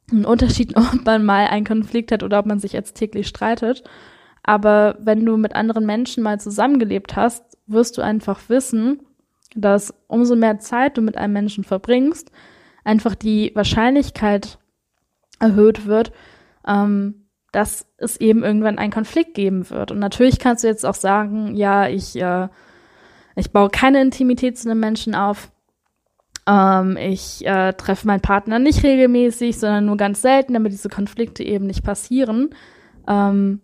einen 0.09 0.25
Unterschied, 0.25 0.77
ob 0.77 1.05
man 1.05 1.25
mal 1.25 1.47
einen 1.47 1.65
Konflikt 1.65 2.13
hat 2.13 2.23
oder 2.23 2.39
ob 2.39 2.45
man 2.45 2.59
sich 2.59 2.71
jetzt 2.71 2.95
täglich 2.95 3.27
streitet. 3.27 3.83
Aber 4.43 4.97
wenn 5.01 5.25
du 5.25 5.35
mit 5.35 5.55
anderen 5.55 5.85
Menschen 5.85 6.23
mal 6.23 6.39
zusammengelebt 6.39 7.17
hast, 7.17 7.54
wirst 7.67 7.97
du 7.97 8.01
einfach 8.01 8.41
wissen, 8.47 9.01
dass 9.55 9.93
umso 10.07 10.35
mehr 10.35 10.59
Zeit 10.59 10.97
du 10.97 11.01
mit 11.01 11.17
einem 11.17 11.33
Menschen 11.33 11.63
verbringst, 11.63 12.31
einfach 12.83 13.15
die 13.15 13.51
Wahrscheinlichkeit 13.55 14.59
erhöht 15.39 15.85
wird, 15.85 16.11
ähm, 16.67 17.27
dass 17.51 17.87
es 17.97 18.17
eben 18.17 18.43
irgendwann 18.43 18.77
einen 18.77 18.91
Konflikt 18.91 19.33
geben 19.33 19.69
wird. 19.69 19.91
Und 19.91 19.99
natürlich 19.99 20.39
kannst 20.39 20.63
du 20.63 20.67
jetzt 20.67 20.85
auch 20.85 20.95
sagen, 20.95 21.55
ja, 21.55 21.87
ich, 21.87 22.15
äh, 22.21 22.49
ich 23.35 23.51
baue 23.51 23.69
keine 23.69 24.01
Intimität 24.01 24.57
zu 24.57 24.69
einem 24.69 24.81
Menschen 24.81 25.15
auf. 25.15 25.51
Ähm, 26.47 26.97
ich 26.97 27.45
äh, 27.45 27.73
treffe 27.73 28.07
meinen 28.07 28.21
Partner 28.21 28.59
nicht 28.59 28.83
regelmäßig, 28.83 29.57
sondern 29.57 29.85
nur 29.85 29.97
ganz 29.97 30.21
selten, 30.21 30.53
damit 30.53 30.73
diese 30.73 30.89
Konflikte 30.89 31.43
eben 31.43 31.65
nicht 31.65 31.83
passieren. 31.83 32.49
Ähm, 33.07 33.61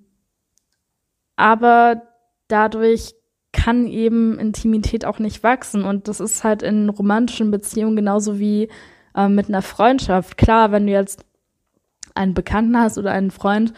aber 1.35 2.03
dadurch 2.47 3.13
kann 3.53 3.87
eben 3.87 4.39
Intimität 4.39 5.05
auch 5.05 5.19
nicht 5.19 5.43
wachsen. 5.43 5.83
Und 5.83 6.07
das 6.07 6.19
ist 6.19 6.43
halt 6.43 6.63
in 6.63 6.89
romantischen 6.89 7.51
Beziehungen 7.51 7.95
genauso 7.95 8.39
wie 8.39 8.69
äh, 9.15 9.27
mit 9.27 9.49
einer 9.49 9.61
Freundschaft. 9.61 10.37
Klar, 10.37 10.71
wenn 10.71 10.87
du 10.87 10.93
jetzt 10.93 11.25
einen 12.15 12.33
Bekannten 12.33 12.77
hast 12.77 12.97
oder 12.97 13.11
einen 13.11 13.31
Freund, 13.31 13.73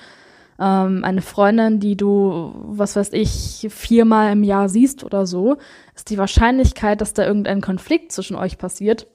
ähm, 0.60 1.04
eine 1.04 1.22
Freundin, 1.22 1.80
die 1.80 1.98
du, 1.98 2.54
was 2.66 2.96
weiß 2.96 3.14
ich, 3.14 3.68
viermal 3.70 4.32
im 4.32 4.44
Jahr 4.44 4.70
siehst 4.70 5.04
oder 5.04 5.26
so, 5.26 5.58
ist 5.96 6.10
die 6.10 6.18
Wahrscheinlichkeit, 6.18 7.02
dass 7.02 7.14
da 7.14 7.26
irgendein 7.26 7.62
Konflikt 7.62 8.12
zwischen 8.12 8.36
euch 8.36 8.58
passiert, 8.58 9.08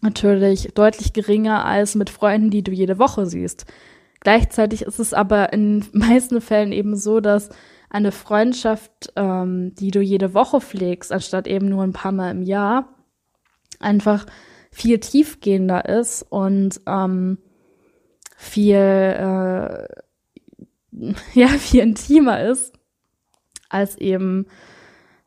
natürlich 0.00 0.72
deutlich 0.74 1.12
geringer 1.12 1.64
als 1.64 1.94
mit 1.94 2.10
Freunden, 2.10 2.50
die 2.50 2.62
du 2.62 2.72
jede 2.72 2.98
Woche 2.98 3.26
siehst. 3.26 3.66
Gleichzeitig 4.20 4.82
ist 4.82 4.98
es 4.98 5.14
aber 5.14 5.52
in 5.52 5.84
meisten 5.92 6.40
Fällen 6.40 6.72
eben 6.72 6.96
so, 6.96 7.20
dass 7.20 7.50
eine 7.96 8.12
Freundschaft, 8.12 9.12
ähm, 9.16 9.74
die 9.74 9.90
du 9.90 10.00
jede 10.00 10.34
Woche 10.34 10.60
pflegst, 10.60 11.12
anstatt 11.12 11.46
eben 11.46 11.68
nur 11.68 11.82
ein 11.82 11.94
paar 11.94 12.12
Mal 12.12 12.30
im 12.30 12.42
Jahr, 12.42 12.94
einfach 13.80 14.26
viel 14.70 14.98
tiefgehender 14.98 15.86
ist 15.88 16.22
und 16.22 16.78
ähm, 16.86 17.38
viel, 18.36 18.76
äh, 18.76 19.86
ja, 21.34 21.48
viel 21.48 21.80
intimer 21.80 22.42
ist, 22.44 22.74
als 23.70 23.96
eben 23.96 24.46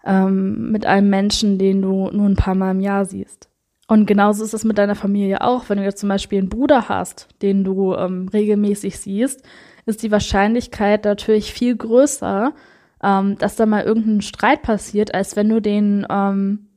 ähm, 0.06 0.72
mit 0.72 0.86
einem 0.86 1.10
Menschen, 1.10 1.58
den 1.58 1.82
du 1.82 2.12
nur 2.12 2.28
ein 2.28 2.36
paar 2.36 2.56
Mal 2.56 2.72
im 2.72 2.82
Jahr 2.82 3.06
siehst. 3.06 3.50
Und 3.88 4.06
genauso 4.06 4.44
ist 4.44 4.54
es 4.54 4.64
mit 4.64 4.78
deiner 4.78 4.94
Familie 4.94 5.42
auch. 5.42 5.68
Wenn 5.68 5.80
du 5.80 5.84
jetzt 5.84 6.00
zum 6.00 6.10
Beispiel 6.10 6.38
einen 6.38 6.50
Bruder 6.50 6.88
hast, 6.88 7.28
den 7.42 7.64
du 7.64 7.96
ähm, 7.96 8.28
regelmäßig 8.32 9.00
siehst, 9.00 9.42
ist 9.90 10.04
die 10.04 10.12
Wahrscheinlichkeit 10.12 11.06
natürlich 11.06 11.54
viel 11.54 11.76
größer, 11.76 12.54
ähm, 13.04 13.38
dass 13.38 13.56
da 13.56 13.66
mal 13.66 13.84
irgendein 13.84 14.22
Streit 14.22 14.62
passiert, 14.62 15.14
als 15.14 15.36
wenn 15.36 15.50
du 15.50 15.62
den 15.62 16.06
ähm, 16.10 16.68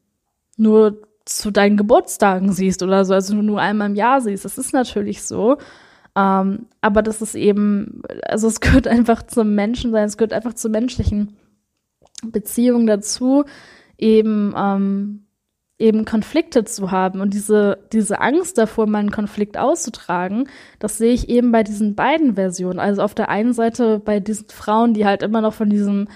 nur 0.57 1.03
zu 1.25 1.51
deinen 1.51 1.77
Geburtstagen 1.77 2.53
siehst 2.53 2.83
oder 2.83 3.05
so, 3.05 3.15
also 3.15 3.35
nur 3.35 3.61
einmal 3.61 3.91
im 3.91 3.95
Jahr 3.95 4.21
siehst. 4.21 4.45
Das 4.45 4.59
ist 4.59 4.73
natürlich 4.73 5.23
so. 5.23 5.59
Ähm, 6.17 6.67
aber 6.81 7.03
das 7.03 7.23
ist 7.23 7.35
eben, 7.35 8.03
also 8.25 8.49
es 8.49 8.61
gehört 8.61 8.87
einfach 8.87 9.23
zum 9.23 9.55
Menschensein, 9.55 10.07
es 10.07 10.17
gehört 10.17 10.33
einfach 10.33 10.55
zur 10.55 10.71
menschlichen 10.71 11.37
Beziehung 12.25 12.87
dazu, 12.87 13.45
eben, 13.99 14.55
ähm, 14.57 15.27
eben 15.83 16.05
Konflikte 16.05 16.65
zu 16.65 16.91
haben 16.91 17.21
und 17.21 17.35
diese, 17.35 17.79
diese 17.93 18.21
Angst 18.21 18.57
davor, 18.57 18.87
meinen 18.87 19.11
Konflikt 19.11 19.59
auszutragen, 19.59 20.49
das 20.79 20.97
sehe 20.97 21.13
ich 21.13 21.29
eben 21.29 21.53
bei 21.53 21.65
diesen 21.65 21.95
beiden 21.95 22.37
Versionen. 22.37 22.79
Also 22.79 23.03
auf 23.03 23.15
der 23.15 23.29
einen 23.29 23.53
Seite 23.53 23.99
bei 23.99 24.21
diesen 24.21 24.49
Frauen, 24.49 24.95
die 24.95 25.05
halt 25.05 25.23
immer 25.23 25.41
noch 25.41 25.53
von 25.53 25.69
diesem 25.69 26.09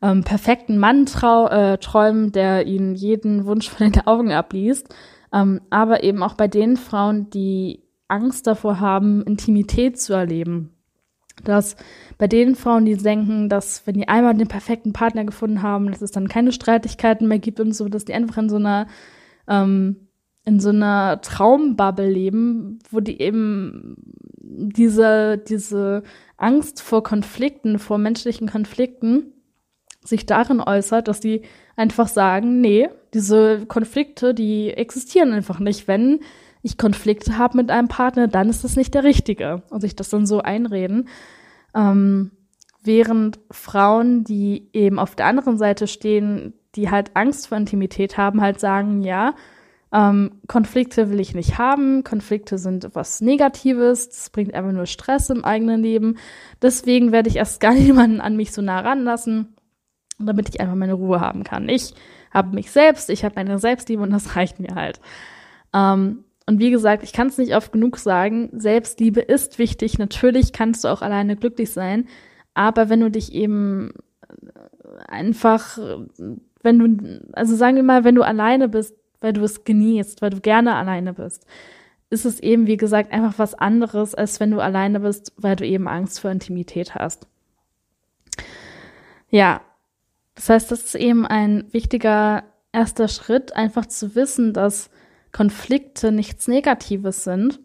ähm, 0.00 0.24
perfekten 0.24 0.78
Mann 0.78 1.06
trau 1.06 1.46
äh, 1.48 1.78
träumen, 1.78 2.32
der 2.32 2.66
ihnen 2.66 2.94
jeden 2.94 3.44
Wunsch 3.44 3.68
von 3.68 3.92
den 3.92 4.06
Augen 4.06 4.32
abliest, 4.32 4.88
ähm, 5.32 5.60
aber 5.70 6.02
eben 6.02 6.22
auch 6.22 6.34
bei 6.34 6.48
den 6.48 6.76
Frauen, 6.76 7.30
die 7.30 7.84
Angst 8.08 8.46
davor 8.46 8.80
haben, 8.80 9.22
Intimität 9.22 10.00
zu 10.00 10.14
erleben. 10.14 10.70
Dass 11.44 11.76
bei 12.18 12.28
den 12.28 12.54
Frauen, 12.54 12.84
die 12.84 12.96
denken, 12.96 13.48
dass 13.48 13.86
wenn 13.86 13.94
die 13.94 14.08
einmal 14.08 14.34
den 14.34 14.48
perfekten 14.48 14.92
Partner 14.92 15.24
gefunden 15.24 15.62
haben, 15.62 15.90
dass 15.90 16.02
es 16.02 16.10
dann 16.10 16.28
keine 16.28 16.52
Streitigkeiten 16.52 17.28
mehr 17.28 17.38
gibt 17.38 17.60
und 17.60 17.72
so, 17.72 17.88
dass 17.88 18.04
die 18.04 18.14
einfach 18.14 18.38
in 18.38 18.48
so 18.48 18.56
einer 18.56 18.86
ähm, 19.48 20.08
in 20.44 20.60
so 20.60 20.70
einer 20.70 21.20
Traumbubble 21.20 22.08
leben, 22.08 22.80
wo 22.90 23.00
die 23.00 23.20
eben 23.20 23.96
diese, 24.40 25.38
diese 25.38 26.02
Angst 26.36 26.82
vor 26.82 27.02
Konflikten, 27.02 27.78
vor 27.78 27.98
menschlichen 27.98 28.48
Konflikten 28.48 29.32
sich 30.04 30.26
darin 30.26 30.60
äußert, 30.60 31.06
dass 31.06 31.20
die 31.20 31.42
einfach 31.76 32.08
sagen, 32.08 32.60
nee, 32.60 32.88
diese 33.14 33.66
Konflikte, 33.66 34.34
die 34.34 34.70
existieren 34.70 35.32
einfach 35.32 35.60
nicht. 35.60 35.86
Wenn 35.86 36.20
ich 36.62 36.78
Konflikte 36.78 37.38
habe 37.38 37.56
mit 37.56 37.70
einem 37.70 37.88
Partner, 37.88 38.28
dann 38.28 38.48
ist 38.48 38.64
das 38.64 38.76
nicht 38.76 38.94
der 38.94 39.04
Richtige. 39.04 39.62
Und 39.70 39.80
sich 39.80 39.96
das 39.96 40.10
dann 40.10 40.26
so 40.26 40.40
einreden. 40.40 41.08
Ähm, 41.74 42.30
während 42.82 43.40
Frauen, 43.50 44.24
die 44.24 44.68
eben 44.72 44.98
auf 44.98 45.14
der 45.14 45.26
anderen 45.26 45.58
Seite 45.58 45.86
stehen, 45.86 46.54
die 46.74 46.90
halt 46.90 47.10
Angst 47.14 47.48
vor 47.48 47.58
Intimität 47.58 48.16
haben, 48.16 48.40
halt 48.40 48.60
sagen, 48.60 49.02
ja, 49.02 49.34
ähm, 49.92 50.40
Konflikte 50.48 51.10
will 51.10 51.20
ich 51.20 51.34
nicht 51.34 51.58
haben, 51.58 52.02
Konflikte 52.02 52.56
sind 52.56 52.88
was 52.94 53.20
Negatives, 53.20 54.08
das 54.08 54.30
bringt 54.30 54.54
einfach 54.54 54.72
nur 54.72 54.86
Stress 54.86 55.28
im 55.28 55.44
eigenen 55.44 55.82
Leben. 55.82 56.16
Deswegen 56.62 57.12
werde 57.12 57.28
ich 57.28 57.36
erst 57.36 57.60
gar 57.60 57.74
niemanden 57.74 58.20
an 58.20 58.36
mich 58.36 58.52
so 58.52 58.62
nah 58.62 58.80
ranlassen, 58.80 59.54
damit 60.18 60.48
ich 60.48 60.60
einfach 60.60 60.76
meine 60.76 60.94
Ruhe 60.94 61.20
haben 61.20 61.44
kann. 61.44 61.68
Ich 61.68 61.94
habe 62.32 62.54
mich 62.54 62.70
selbst, 62.70 63.10
ich 63.10 63.24
habe 63.24 63.34
meine 63.36 63.58
Selbstliebe 63.58 64.02
und 64.02 64.10
das 64.10 64.34
reicht 64.36 64.60
mir 64.60 64.74
halt. 64.74 65.00
Ähm, 65.74 66.24
und 66.46 66.58
wie 66.58 66.70
gesagt, 66.70 67.02
ich 67.02 67.12
kann 67.12 67.28
es 67.28 67.38
nicht 67.38 67.54
oft 67.54 67.72
genug 67.72 67.98
sagen, 67.98 68.50
Selbstliebe 68.52 69.20
ist 69.20 69.58
wichtig. 69.58 69.98
Natürlich 69.98 70.52
kannst 70.52 70.84
du 70.84 70.88
auch 70.88 71.02
alleine 71.02 71.36
glücklich 71.36 71.70
sein, 71.70 72.08
aber 72.54 72.88
wenn 72.88 73.00
du 73.00 73.10
dich 73.10 73.32
eben 73.32 73.92
einfach, 75.08 75.78
wenn 76.62 76.78
du, 76.78 77.20
also 77.32 77.54
sagen 77.56 77.76
wir 77.76 77.82
mal, 77.82 78.04
wenn 78.04 78.14
du 78.14 78.22
alleine 78.22 78.68
bist, 78.68 78.94
weil 79.20 79.32
du 79.32 79.42
es 79.42 79.64
genießt, 79.64 80.20
weil 80.20 80.30
du 80.30 80.40
gerne 80.40 80.74
alleine 80.74 81.14
bist, 81.14 81.46
ist 82.10 82.26
es 82.26 82.40
eben, 82.40 82.66
wie 82.66 82.76
gesagt, 82.76 83.12
einfach 83.12 83.38
was 83.38 83.54
anderes, 83.54 84.14
als 84.14 84.38
wenn 84.38 84.50
du 84.50 84.60
alleine 84.60 85.00
bist, 85.00 85.32
weil 85.36 85.56
du 85.56 85.66
eben 85.66 85.88
Angst 85.88 86.20
vor 86.20 86.30
Intimität 86.30 86.94
hast. 86.94 87.26
Ja, 89.30 89.62
das 90.34 90.48
heißt, 90.50 90.70
das 90.70 90.82
ist 90.82 90.94
eben 90.94 91.26
ein 91.26 91.64
wichtiger 91.72 92.44
erster 92.72 93.08
Schritt, 93.08 93.54
einfach 93.54 93.86
zu 93.86 94.14
wissen, 94.14 94.52
dass 94.52 94.90
Konflikte 95.32 96.12
nichts 96.12 96.46
Negatives 96.46 97.24
sind, 97.24 97.60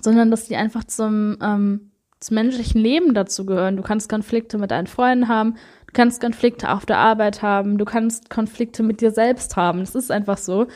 sondern 0.00 0.30
dass 0.30 0.46
die 0.46 0.56
einfach 0.56 0.84
zum, 0.84 1.36
ähm, 1.42 1.92
zum 2.20 2.34
menschlichen 2.34 2.80
Leben 2.80 3.14
dazu 3.14 3.46
gehören. 3.46 3.76
Du 3.76 3.82
kannst 3.82 4.08
Konflikte 4.08 4.58
mit 4.58 4.70
deinen 4.70 4.86
Freunden 4.86 5.28
haben, 5.28 5.54
du 5.86 5.92
kannst 5.92 6.20
Konflikte 6.20 6.70
auf 6.70 6.86
der 6.86 6.98
Arbeit 6.98 7.42
haben, 7.42 7.78
du 7.78 7.84
kannst 7.84 8.30
Konflikte 8.30 8.82
mit 8.82 9.00
dir 9.00 9.10
selbst 9.10 9.56
haben. 9.56 9.80
Das 9.80 9.94
ist 9.94 10.10
einfach 10.10 10.38
so. 10.38 10.66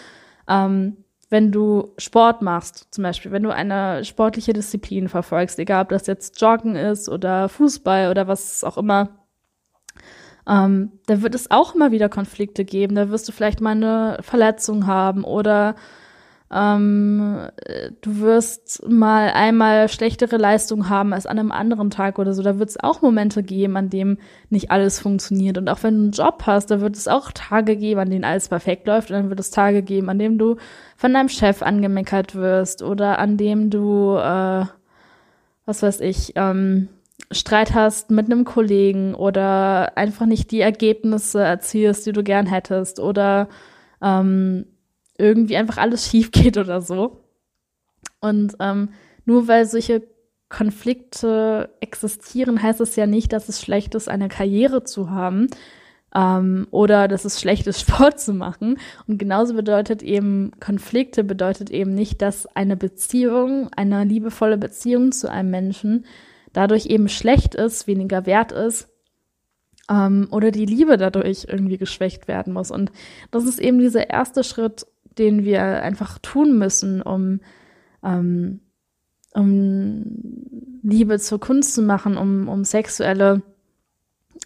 Ähm, 0.48 0.98
wenn 1.30 1.50
du 1.50 1.94
Sport 1.98 2.42
machst, 2.42 2.88
zum 2.94 3.02
Beispiel, 3.02 3.32
wenn 3.32 3.42
du 3.42 3.52
eine 3.52 4.04
sportliche 4.04 4.52
Disziplin 4.52 5.08
verfolgst, 5.08 5.58
egal 5.58 5.82
ob 5.82 5.88
das 5.88 6.06
jetzt 6.06 6.40
Joggen 6.40 6.76
ist 6.76 7.08
oder 7.08 7.48
Fußball 7.48 8.10
oder 8.10 8.28
was 8.28 8.62
auch 8.62 8.78
immer, 8.78 9.23
ähm, 10.48 10.92
da 11.06 11.22
wird 11.22 11.34
es 11.34 11.50
auch 11.50 11.74
immer 11.74 11.90
wieder 11.90 12.08
Konflikte 12.08 12.64
geben. 12.64 12.94
Da 12.94 13.10
wirst 13.10 13.28
du 13.28 13.32
vielleicht 13.32 13.60
mal 13.60 13.70
eine 13.70 14.18
Verletzung 14.20 14.86
haben 14.86 15.24
oder 15.24 15.74
ähm, 16.52 17.48
du 18.02 18.20
wirst 18.20 18.86
mal 18.88 19.30
einmal 19.30 19.88
schlechtere 19.88 20.36
Leistung 20.36 20.88
haben 20.88 21.12
als 21.12 21.26
an 21.26 21.38
einem 21.38 21.50
anderen 21.50 21.90
Tag 21.90 22.18
oder 22.18 22.32
so. 22.32 22.42
Da 22.42 22.58
wird 22.58 22.68
es 22.68 22.78
auch 22.78 23.02
Momente 23.02 23.42
geben, 23.42 23.76
an 23.76 23.90
denen 23.90 24.18
nicht 24.50 24.70
alles 24.70 25.00
funktioniert. 25.00 25.58
Und 25.58 25.68
auch 25.68 25.82
wenn 25.82 25.94
du 25.96 26.02
einen 26.02 26.10
Job 26.12 26.42
hast, 26.46 26.70
da 26.70 26.80
wird 26.80 26.96
es 26.96 27.08
auch 27.08 27.32
Tage 27.32 27.76
geben, 27.76 28.00
an 28.00 28.10
denen 28.10 28.24
alles 28.24 28.48
perfekt 28.48 28.86
läuft. 28.86 29.10
Und 29.10 29.16
dann 29.16 29.30
wird 29.30 29.40
es 29.40 29.50
Tage 29.50 29.82
geben, 29.82 30.10
an 30.10 30.18
denen 30.18 30.38
du 30.38 30.56
von 30.96 31.12
deinem 31.12 31.28
Chef 31.28 31.62
angemeckert 31.62 32.34
wirst 32.36 32.82
oder 32.82 33.18
an 33.18 33.36
dem 33.36 33.70
du, 33.70 34.16
äh, 34.16 34.66
was 35.64 35.82
weiß 35.82 36.00
ich, 36.00 36.34
ähm, 36.36 36.88
Streit 37.30 37.74
hast 37.74 38.10
mit 38.10 38.26
einem 38.26 38.44
Kollegen 38.44 39.14
oder 39.14 39.96
einfach 39.96 40.26
nicht 40.26 40.50
die 40.50 40.60
Ergebnisse 40.60 41.40
erzielst, 41.42 42.06
die 42.06 42.12
du 42.12 42.22
gern 42.22 42.46
hättest 42.46 43.00
oder 43.00 43.48
ähm, 44.02 44.66
irgendwie 45.18 45.56
einfach 45.56 45.78
alles 45.78 46.06
schief 46.10 46.30
geht 46.30 46.58
oder 46.58 46.80
so. 46.80 47.24
Und 48.20 48.54
ähm, 48.60 48.90
nur 49.24 49.48
weil 49.48 49.66
solche 49.66 50.02
Konflikte 50.48 51.74
existieren, 51.80 52.62
heißt 52.62 52.80
es 52.80 52.96
ja 52.96 53.06
nicht, 53.06 53.32
dass 53.32 53.48
es 53.48 53.60
schlecht 53.60 53.94
ist, 53.94 54.08
eine 54.08 54.28
Karriere 54.28 54.84
zu 54.84 55.10
haben. 55.10 55.48
ähm, 56.14 56.68
oder 56.70 57.08
dass 57.08 57.24
es 57.24 57.40
schlecht 57.40 57.66
ist, 57.66 57.80
Sport 57.88 58.20
zu 58.20 58.32
machen. 58.32 58.78
Und 59.06 59.18
genauso 59.18 59.54
bedeutet 59.54 60.02
eben 60.02 60.52
Konflikte 60.60 61.24
bedeutet 61.24 61.70
eben 61.70 61.94
nicht, 61.94 62.22
dass 62.22 62.46
eine 62.54 62.76
Beziehung, 62.76 63.70
eine 63.76 64.04
liebevolle 64.04 64.58
Beziehung 64.58 65.12
zu 65.12 65.30
einem 65.30 65.50
Menschen 65.50 66.04
dadurch 66.54 66.86
eben 66.86 67.08
schlecht 67.08 67.54
ist, 67.54 67.86
weniger 67.86 68.24
wert 68.24 68.52
ist 68.52 68.88
ähm, 69.90 70.28
oder 70.30 70.50
die 70.50 70.64
Liebe 70.64 70.96
dadurch 70.96 71.46
irgendwie 71.48 71.76
geschwächt 71.76 72.26
werden 72.26 72.54
muss. 72.54 72.70
Und 72.70 72.90
das 73.30 73.44
ist 73.44 73.60
eben 73.60 73.78
dieser 73.78 74.08
erste 74.08 74.42
Schritt, 74.42 74.86
den 75.18 75.44
wir 75.44 75.62
einfach 75.62 76.18
tun 76.18 76.58
müssen, 76.58 77.02
um 77.02 77.40
ähm, 78.02 78.60
um 79.34 80.04
Liebe 80.82 81.18
zur 81.18 81.40
Kunst 81.40 81.74
zu 81.74 81.82
machen, 81.82 82.16
um, 82.16 82.48
um 82.48 82.64
sexuelle 82.64 83.42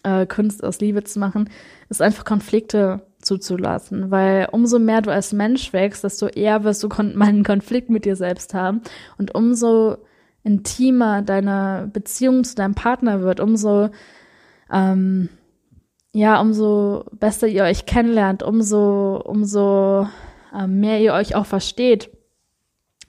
äh, 0.02 0.26
Kunst 0.26 0.64
aus 0.64 0.80
Liebe 0.80 1.04
zu 1.04 1.18
machen, 1.18 1.50
ist 1.90 2.00
einfach 2.00 2.24
Konflikte 2.24 3.02
zuzulassen. 3.20 4.10
Weil 4.10 4.48
umso 4.50 4.78
mehr 4.78 5.02
du 5.02 5.12
als 5.12 5.32
Mensch 5.32 5.72
wächst, 5.72 6.04
desto 6.04 6.26
eher 6.26 6.64
wirst 6.64 6.82
du 6.82 6.88
kon 6.88 7.14
mal 7.16 7.28
einen 7.28 7.44
Konflikt 7.44 7.90
mit 7.90 8.04
dir 8.04 8.16
selbst 8.16 8.54
haben. 8.54 8.80
Und 9.18 9.34
umso 9.34 9.98
intimer 10.44 11.22
deine 11.22 11.90
Beziehung 11.92 12.44
zu 12.44 12.54
deinem 12.54 12.74
Partner 12.74 13.20
wird, 13.20 13.40
umso 13.40 13.90
ähm, 14.72 15.28
ja, 16.12 16.40
umso 16.40 17.04
besser 17.12 17.46
ihr 17.46 17.64
euch 17.64 17.86
kennenlernt, 17.86 18.42
umso, 18.42 19.20
umso 19.24 20.08
ähm, 20.54 20.80
mehr 20.80 21.00
ihr 21.00 21.12
euch 21.12 21.34
auch 21.34 21.46
versteht, 21.46 22.10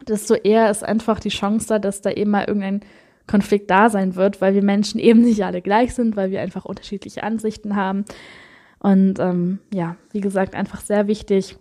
desto 0.08 0.36
eher 0.36 0.70
ist 0.70 0.84
einfach 0.84 1.20
die 1.20 1.30
Chance 1.30 1.68
da, 1.68 1.80
dass 1.80 2.02
da 2.02 2.12
eben 2.12 2.32
mal 2.32 2.46
irgendein 2.46 2.82
Konflikt 3.28 3.70
da 3.70 3.90
sein 3.90 4.16
wird, 4.16 4.42
weil 4.42 4.54
wir 4.54 4.64
Menschen 4.64 5.00
eben 5.00 5.22
nicht 5.22 5.44
alle 5.44 5.62
gleich 5.62 5.94
sind, 5.94 6.16
weil 6.16 6.32
wir 6.32 6.42
einfach 6.42 6.66
unterschiedliche 6.66 7.24
Ansichten 7.24 7.76
haben. 7.76 8.06
Und 8.80 9.20
ähm, 9.20 9.60
ja, 9.74 9.98
wie 10.12 10.22
gesagt, 10.22 10.56
einfach 10.56 10.82
sehr 10.82 11.08
wichtig, 11.08 11.58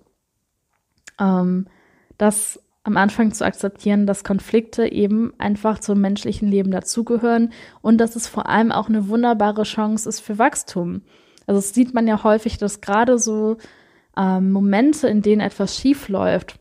ähm, 1.19 1.67
das 2.17 2.61
am 2.85 2.97
Anfang 2.97 3.33
zu 3.33 3.45
akzeptieren, 3.45 4.07
dass 4.07 4.25
Konflikte 4.25 4.91
eben 4.91 5.33
einfach 5.39 5.79
zum 5.79 6.01
menschlichen 6.01 6.49
Leben 6.49 6.71
dazugehören 6.71 7.53
und 7.83 7.99
dass 7.99 8.17
es 8.17 8.27
vor 8.27 8.49
allem 8.49 8.73
auch 8.73 8.89
eine 8.89 9.09
wunderbare 9.09 9.65
Chance 9.65 10.09
ist 10.09 10.21
für 10.21 10.39
Wachstum. 10.39 11.03
Also 11.47 11.59
es 11.59 11.75
sieht 11.75 11.95
man 11.95 12.07
ja 12.07 12.23
häufig, 12.25 12.59
dass 12.59 12.81
gerade 12.81 13.19
so 13.19 13.57
ähm, 14.17 14.53
Momente, 14.53 15.09
in 15.09 15.23
denen 15.23 15.41
etwas 15.41 15.77
schief 15.77 16.09
läuft, 16.09 16.59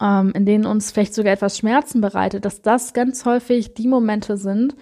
ähm, 0.00 0.32
in 0.34 0.46
denen 0.46 0.66
uns 0.66 0.92
vielleicht 0.92 1.14
sogar 1.14 1.32
etwas 1.32 1.58
Schmerzen 1.58 2.00
bereitet, 2.00 2.44
dass 2.44 2.62
das 2.62 2.92
ganz 2.92 3.24
häufig 3.24 3.74
die 3.74 3.88
Momente 3.88 4.36
sind, 4.36 4.76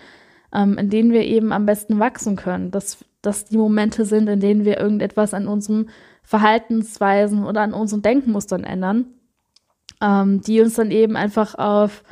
ähm, 0.55 0.79
in 0.79 0.91
denen 0.91 1.12
wir 1.12 1.23
eben 1.23 1.53
am 1.53 1.67
besten 1.67 1.99
wachsen 1.99 2.37
können. 2.37 2.71
Dass 2.71 3.05
das 3.23 3.47
die 3.47 3.57
Momente 3.57 4.05
sind, 4.05 4.29
in 4.29 4.41
denen 4.41 4.65
wir 4.65 4.79
irgendetwas 4.79 5.35
an 5.35 5.49
unseren 5.49 5.91
Verhaltensweisen 6.23 7.45
oder 7.45 7.62
an 7.62 7.73
unseren 7.73 8.03
Denkmustern 8.03 8.65
ändern, 8.65 9.07
ähm, 10.00 10.41
die 10.41 10.61
uns 10.61 10.75
dann 10.75 10.91
eben 10.91 11.17
einfach 11.17 11.55
auf 11.57 12.03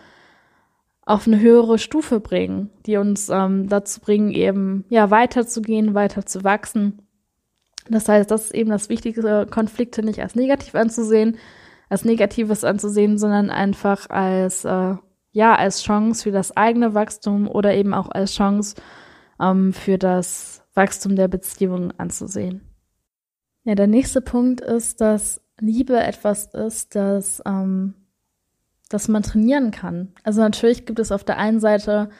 auf 1.07 1.26
eine 1.26 1.38
höhere 1.38 1.79
Stufe 1.79 2.21
bringen, 2.21 2.71
die 2.87 2.97
uns 2.97 3.29
ähm, 3.29 3.69
dazu 3.69 4.00
bringen, 4.00 4.31
eben 4.31 4.85
ja 4.88 5.11
weiterzugehen, 5.11 5.95
weiter 5.95 6.25
zu 6.25 6.45
wachsen. 6.45 7.03
Das 7.88 8.09
heißt, 8.09 8.31
das 8.31 8.47
ist 8.47 8.55
eben 8.55 8.71
das 8.71 8.88
Wichtige, 8.88 9.47
Konflikte 9.50 10.03
nicht 10.03 10.21
als 10.21 10.35
negativ 10.35 10.75
anzusehen, 10.75 11.37
als 11.91 12.05
Negatives 12.05 12.64
anzusehen, 12.64 13.19
sondern 13.19 13.50
einfach 13.50 14.09
als, 14.09 14.64
äh, 14.64 14.95
ja, 15.33 15.55
als 15.55 15.83
Chance 15.83 16.23
für 16.23 16.33
das 16.33 16.57
eigene 16.57 16.95
Wachstum 16.95 17.49
oder 17.49 17.75
eben 17.75 17.93
auch 17.93 18.11
als 18.11 18.33
Chance 18.33 18.76
ähm, 19.38 19.75
für 19.75 19.99
das 19.99 20.62
Wachstum 20.73 21.17
der 21.17 21.29
Beziehung 21.29 21.93
anzusehen. 21.99 22.62
Ja, 23.64 23.75
der 23.75 23.87
nächste 23.87 24.23
Punkt 24.23 24.62
ist, 24.62 25.03
dass 25.03 25.44
Liebe 25.61 25.99
etwas 25.99 26.47
ist, 26.47 26.95
das, 26.95 27.43
ähm, 27.47 27.95
das 28.89 29.09
man 29.09 29.23
trainieren 29.23 29.71
kann. 29.71 30.13
Also 30.23 30.41
natürlich 30.41 30.87
gibt 30.87 30.99
es 30.99 31.13
auf 31.13 31.25
der 31.25 31.39
einen 31.39 31.61
Seite, 31.61 32.11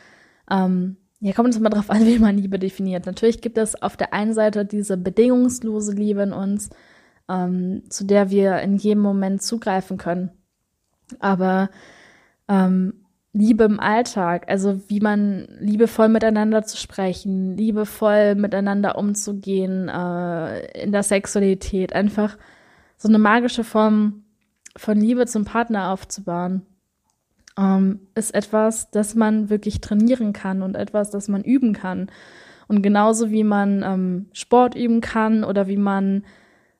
ähm, 0.51 0.97
ja, 1.21 1.33
kommt 1.33 1.51
es 1.51 1.61
mal 1.61 1.71
drauf 1.71 1.91
an, 1.91 2.05
wie 2.07 2.19
man 2.19 2.39
Liebe 2.39 2.59
definiert. 2.59 3.07
Natürlich 3.07 3.41
gibt 3.41 3.59
es 3.59 3.81
auf 3.81 3.97
der 3.97 4.13
einen 4.13 4.35
Seite 4.35 4.65
diese 4.65 4.97
bedingungslose 4.97 5.93
Liebe 5.93 6.23
in 6.23 6.33
uns, 6.33 6.71
ähm, 7.29 7.83
zu 7.89 8.05
der 8.05 8.31
wir 8.31 8.61
in 8.61 8.77
jedem 8.77 9.03
Moment 9.03 9.43
zugreifen 9.43 9.97
können. 9.97 10.31
Aber 11.21 11.71
ähm, 12.49 13.05
Liebe 13.33 13.65
im 13.65 13.81
Alltag, 13.81 14.49
also 14.49 14.89
wie 14.89 15.01
man 15.01 15.49
liebevoll 15.59 16.09
miteinander 16.09 16.63
zu 16.63 16.77
sprechen, 16.77 17.57
liebevoll 17.57 18.37
miteinander 18.37 18.97
umzugehen, 18.97 19.89
äh, 19.89 20.83
in 20.83 20.93
der 20.93 21.03
Sexualität, 21.03 21.93
einfach 21.93 22.39
so 22.97 23.09
eine 23.09 23.19
magische 23.19 23.65
Form 23.65 24.25
von 24.77 24.99
Liebe 24.99 25.27
zum 25.27 25.45
Partner 25.45 25.91
aufzubauen, 25.91 26.63
ähm, 27.59 28.01
ist 28.15 28.35
etwas, 28.35 28.91
das 28.91 29.15
man 29.15 29.51
wirklich 29.51 29.81
trainieren 29.81 30.33
kann 30.33 30.63
und 30.63 30.75
etwas, 30.75 31.11
das 31.11 31.29
man 31.29 31.43
üben 31.43 31.73
kann. 31.73 32.11
Und 32.67 32.83
genauso 32.83 33.31
wie 33.31 33.45
man 33.45 33.83
ähm, 33.83 34.27
Sport 34.33 34.75
üben 34.75 35.01
kann 35.01 35.45
oder 35.45 35.67
wie 35.69 35.77
man 35.77 36.25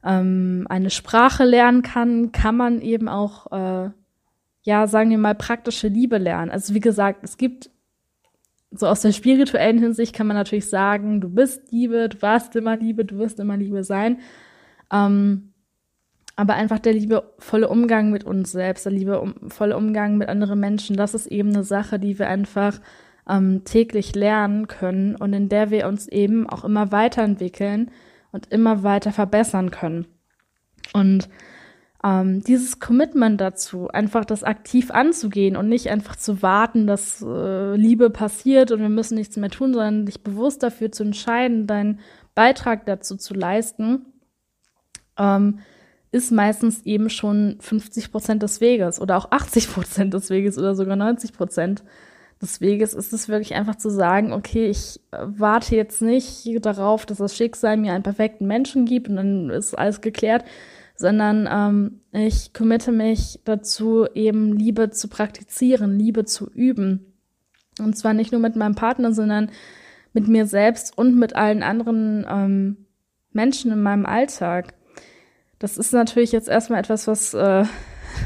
ähm, 0.03 0.67
eine 0.69 0.91
Sprache 0.91 1.45
lernen 1.45 1.83
kann, 1.83 2.33
kann 2.33 2.57
man 2.57 2.81
eben 2.81 3.09
auch, 3.09 3.53
äh, 3.53 3.91
ja, 4.63 4.87
sagen 4.87 5.11
wir 5.11 5.19
mal, 5.19 5.35
praktische 5.35 5.89
Liebe 5.89 6.19
lernen. 6.19 6.51
Also 6.51 6.75
wie 6.75 6.81
gesagt, 6.81 7.23
es 7.23 7.37
gibt 7.37 7.71
so 8.77 8.89
aus 8.89 9.03
der 9.03 9.13
spirituellen 9.13 9.79
Hinsicht 9.79 10.15
kann 10.15 10.27
man 10.27 10.37
natürlich 10.37 10.69
sagen, 10.69 11.21
du 11.21 11.29
bist 11.29 11.71
Liebe, 11.71 12.09
du 12.09 12.21
warst 12.23 12.57
immer 12.57 12.77
Liebe, 12.77 13.05
du 13.05 13.19
wirst 13.19 13.39
immer 13.39 13.57
Liebe 13.57 13.85
sein. 13.85 14.19
Ähm, 14.91 15.54
aber 16.37 16.55
einfach 16.55 16.79
der 16.79 16.95
liebevolle 16.95 17.69
Umgang 17.69 18.11
mit 18.11 18.25
uns 18.25 18.53
selbst, 18.53 18.87
der 18.87 18.93
liebevolle 18.93 19.77
Umgang 19.77 20.17
mit 20.17 20.29
anderen 20.29 20.59
Menschen, 20.59 20.97
das 20.97 21.15
ist 21.15 21.27
eben 21.27 21.51
eine 21.51 21.65
Sache, 21.65 21.99
die 21.99 22.19
wir 22.19 22.29
einfach 22.29 22.81
ähm, 23.29 23.63
täglich 23.65 24.15
lernen 24.15 24.67
können 24.67 25.17
und 25.17 25.33
in 25.33 25.49
der 25.49 25.71
wir 25.71 25.87
uns 25.87 26.09
eben 26.09 26.49
auch 26.49 26.65
immer 26.65 26.93
weiterentwickeln 26.93 27.91
und 28.33 28.53
immer 28.53 28.83
weiter 28.83 29.13
verbessern 29.13 29.71
können. 29.71 30.07
Und 30.93 31.29
ähm, 32.05 32.43
dieses 32.43 32.81
Commitment 32.81 33.41
dazu, 33.41 33.89
einfach 33.89 34.25
das 34.25 34.45
aktiv 34.45 34.91
anzugehen 34.91 35.57
und 35.57 35.69
nicht 35.69 35.89
einfach 35.89 36.17
zu 36.17 36.43
warten, 36.43 36.87
dass 36.87 37.23
äh, 37.23 37.77
Liebe 37.77 38.11
passiert 38.11 38.73
und 38.73 38.81
wir 38.81 38.91
müssen 38.91 39.15
nichts 39.15 39.37
mehr 39.37 39.51
tun, 39.51 39.73
sondern 39.73 40.05
dich 40.05 40.23
bewusst 40.23 40.63
dafür 40.63 40.93
zu 40.93 41.05
entscheiden, 41.05 41.67
deinen 41.67 42.01
Beitrag 42.35 42.85
dazu 42.85 43.17
zu 43.17 43.33
leisten, 43.33 44.05
ähm, 45.17 45.61
ist 46.15 46.31
meistens 46.31 46.83
eben 46.87 47.11
schon 47.11 47.57
50 47.61 48.13
Prozent 48.13 48.43
des 48.43 48.61
Weges 48.61 49.01
oder 49.01 49.17
auch 49.17 49.33
80 49.33 49.73
Prozent 49.73 50.15
des 50.15 50.31
Weges 50.31 50.57
oder 50.57 50.77
sogar 50.77 50.97
90 50.97 51.33
Prozent 51.33 51.83
des 52.41 52.61
Weges 52.61 52.95
ist 52.95 53.13
es 53.13 53.29
wirklich 53.29 53.55
einfach 53.55 53.77
zu 53.77 53.91
sagen, 53.91 54.33
okay, 54.33 54.69
ich 54.69 55.01
äh, 55.11 55.19
warte 55.27 55.77
jetzt 55.77 56.03
nicht 56.03 56.47
darauf, 56.65 57.07
dass 57.07 57.19
das 57.19 57.37
Schicksal 57.37 57.77
mir 57.77 57.93
einen 57.93 58.03
perfekten 58.03 58.47
Menschen 58.47 58.85
gibt 58.85 59.09
und 59.09 59.17
dann 59.17 59.51
ist 59.51 59.77
alles 59.77 60.01
geklärt, 60.01 60.45
sondern 60.95 61.49
ähm, 61.51 62.01
ich 62.13 62.53
committe 62.53 62.93
mich 62.93 63.41
dazu, 63.45 64.07
eben 64.15 64.57
Liebe 64.57 64.91
zu 64.91 65.09
praktizieren, 65.09 65.99
Liebe 65.99 66.25
zu 66.25 66.51
üben. 66.51 67.13
Und 67.81 67.97
zwar 67.97 68.15
nicht 68.15 68.31
nur 68.31 68.41
mit 68.41 68.55
meinem 68.55 68.77
Partner, 68.77 69.13
sondern 69.13 69.51
mit 70.13 70.29
mir 70.29 70.47
selbst 70.47 70.97
und 70.97 71.17
mit 71.17 71.35
allen 71.35 71.65
anderen 71.65 72.25
ähm, 72.29 72.77
Menschen 73.33 73.73
in 73.73 73.83
meinem 73.83 74.07
Alltag. 74.07 74.75
Das 75.59 75.79
ist 75.79 75.93
natürlich 75.93 76.33
jetzt 76.33 76.49
erstmal 76.49 76.81
etwas, 76.81 77.07
was 77.07 77.35
äh, 77.35 77.65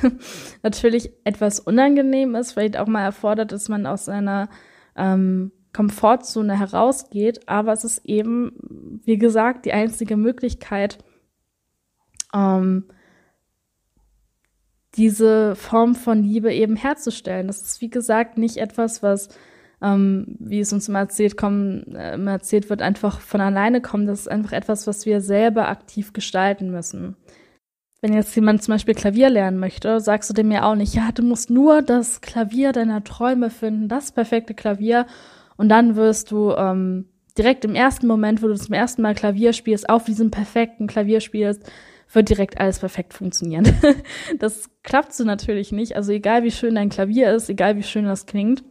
natürlich 0.62 1.12
etwas 1.24 1.60
unangenehm 1.60 2.34
ist, 2.34 2.52
vielleicht 2.52 2.76
auch 2.76 2.86
mal 2.86 3.04
erfordert, 3.04 3.52
dass 3.52 3.68
man 3.68 3.86
aus 3.86 4.04
seiner 4.04 4.48
ähm, 4.96 5.52
Komfortzone 5.72 6.58
herausgeht, 6.58 7.48
aber 7.48 7.72
es 7.72 7.84
ist 7.84 8.04
eben, 8.04 9.00
wie 9.04 9.18
gesagt, 9.18 9.66
die 9.66 9.72
einzige 9.72 10.16
Möglichkeit, 10.16 10.98
ähm, 12.34 12.84
diese 14.96 15.54
Form 15.54 15.94
von 15.94 16.22
Liebe 16.22 16.52
eben 16.52 16.74
herzustellen. 16.74 17.46
Das 17.46 17.62
ist, 17.62 17.80
wie 17.80 17.90
gesagt, 17.90 18.38
nicht 18.38 18.56
etwas, 18.56 19.02
was, 19.02 19.28
ähm, 19.82 20.36
wie 20.38 20.60
es 20.60 20.72
uns 20.72 20.88
immer 20.88 21.00
erzählt, 21.00 21.36
kommen, 21.36 21.94
äh, 21.94 22.14
immer 22.14 22.32
erzählt 22.32 22.70
wird, 22.70 22.82
einfach 22.82 23.20
von 23.20 23.40
alleine 23.40 23.80
kommen. 23.80 24.06
Das 24.06 24.20
ist 24.20 24.28
einfach 24.28 24.52
etwas, 24.52 24.86
was 24.86 25.06
wir 25.06 25.20
selber 25.20 25.68
aktiv 25.68 26.12
gestalten 26.12 26.70
müssen 26.70 27.16
wenn 28.00 28.12
jetzt 28.12 28.34
jemand 28.36 28.62
zum 28.62 28.74
Beispiel 28.74 28.94
Klavier 28.94 29.28
lernen 29.28 29.58
möchte, 29.58 30.00
sagst 30.00 30.30
du 30.30 30.34
dem 30.34 30.52
ja 30.52 30.62
auch 30.70 30.76
nicht, 30.76 30.94
ja, 30.94 31.10
du 31.12 31.22
musst 31.22 31.50
nur 31.50 31.82
das 31.82 32.20
Klavier 32.20 32.72
deiner 32.72 33.02
Träume 33.02 33.50
finden, 33.50 33.88
das 33.88 34.12
perfekte 34.12 34.54
Klavier, 34.54 35.06
und 35.56 35.68
dann 35.68 35.96
wirst 35.96 36.30
du 36.30 36.52
ähm, 36.52 37.06
direkt 37.36 37.64
im 37.64 37.74
ersten 37.74 38.06
Moment, 38.06 38.42
wo 38.42 38.46
du 38.46 38.54
zum 38.54 38.74
ersten 38.74 39.02
Mal 39.02 39.16
Klavier 39.16 39.52
spielst, 39.52 39.88
auf 39.88 40.04
diesem 40.04 40.30
perfekten 40.30 40.86
Klavier 40.86 41.20
spielst, 41.20 41.68
wird 42.12 42.28
direkt 42.28 42.60
alles 42.60 42.78
perfekt 42.78 43.12
funktionieren. 43.12 43.66
das 44.38 44.70
klappt 44.84 45.12
so 45.12 45.24
natürlich 45.24 45.72
nicht. 45.72 45.96
Also 45.96 46.12
egal 46.12 46.44
wie 46.44 46.52
schön 46.52 46.76
dein 46.76 46.88
Klavier 46.90 47.34
ist, 47.34 47.50
egal 47.50 47.76
wie 47.76 47.82
schön 47.82 48.04
das 48.04 48.26
klingt, 48.26 48.62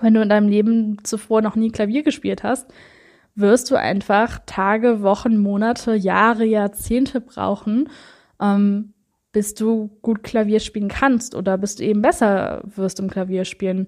wenn 0.00 0.14
du 0.14 0.22
in 0.22 0.28
deinem 0.28 0.48
Leben 0.48 0.98
zuvor 1.04 1.42
noch 1.42 1.56
nie 1.56 1.70
Klavier 1.70 2.02
gespielt 2.02 2.42
hast, 2.42 2.72
wirst 3.34 3.70
du 3.70 3.76
einfach 3.76 4.40
Tage, 4.46 5.02
Wochen, 5.02 5.36
Monate, 5.36 5.94
Jahre, 5.94 6.44
Jahrzehnte 6.44 7.20
brauchen, 7.20 7.88
ähm, 8.40 8.94
bis 9.32 9.54
du 9.54 9.90
gut 10.02 10.22
Klavier 10.22 10.60
spielen 10.60 10.88
kannst 10.88 11.34
oder 11.34 11.58
bis 11.58 11.76
du 11.76 11.84
eben 11.84 12.02
besser 12.02 12.62
wirst 12.64 12.98
im 12.98 13.08
Klavierspielen. 13.08 13.86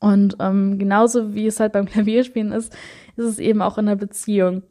Und 0.00 0.36
ähm, 0.40 0.78
genauso 0.78 1.34
wie 1.34 1.46
es 1.46 1.60
halt 1.60 1.72
beim 1.72 1.86
Klavierspielen 1.90 2.52
ist, 2.52 2.72
ist 3.16 3.24
es 3.24 3.38
eben 3.38 3.62
auch 3.62 3.78
in 3.78 3.86
der 3.86 3.96
Beziehung. 3.96 4.62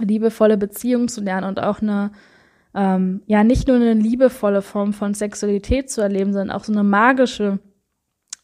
Liebevolle 0.00 0.56
Beziehung 0.56 1.08
zu 1.08 1.20
lernen 1.20 1.46
und 1.46 1.62
auch 1.62 1.80
eine, 1.80 2.12
ähm, 2.74 3.22
ja, 3.26 3.44
nicht 3.44 3.68
nur 3.68 3.76
eine 3.76 3.94
liebevolle 3.94 4.62
Form 4.62 4.92
von 4.92 5.14
Sexualität 5.14 5.90
zu 5.90 6.00
erleben, 6.00 6.32
sondern 6.32 6.56
auch 6.56 6.64
so 6.64 6.72
eine 6.72 6.82
magische 6.82 7.58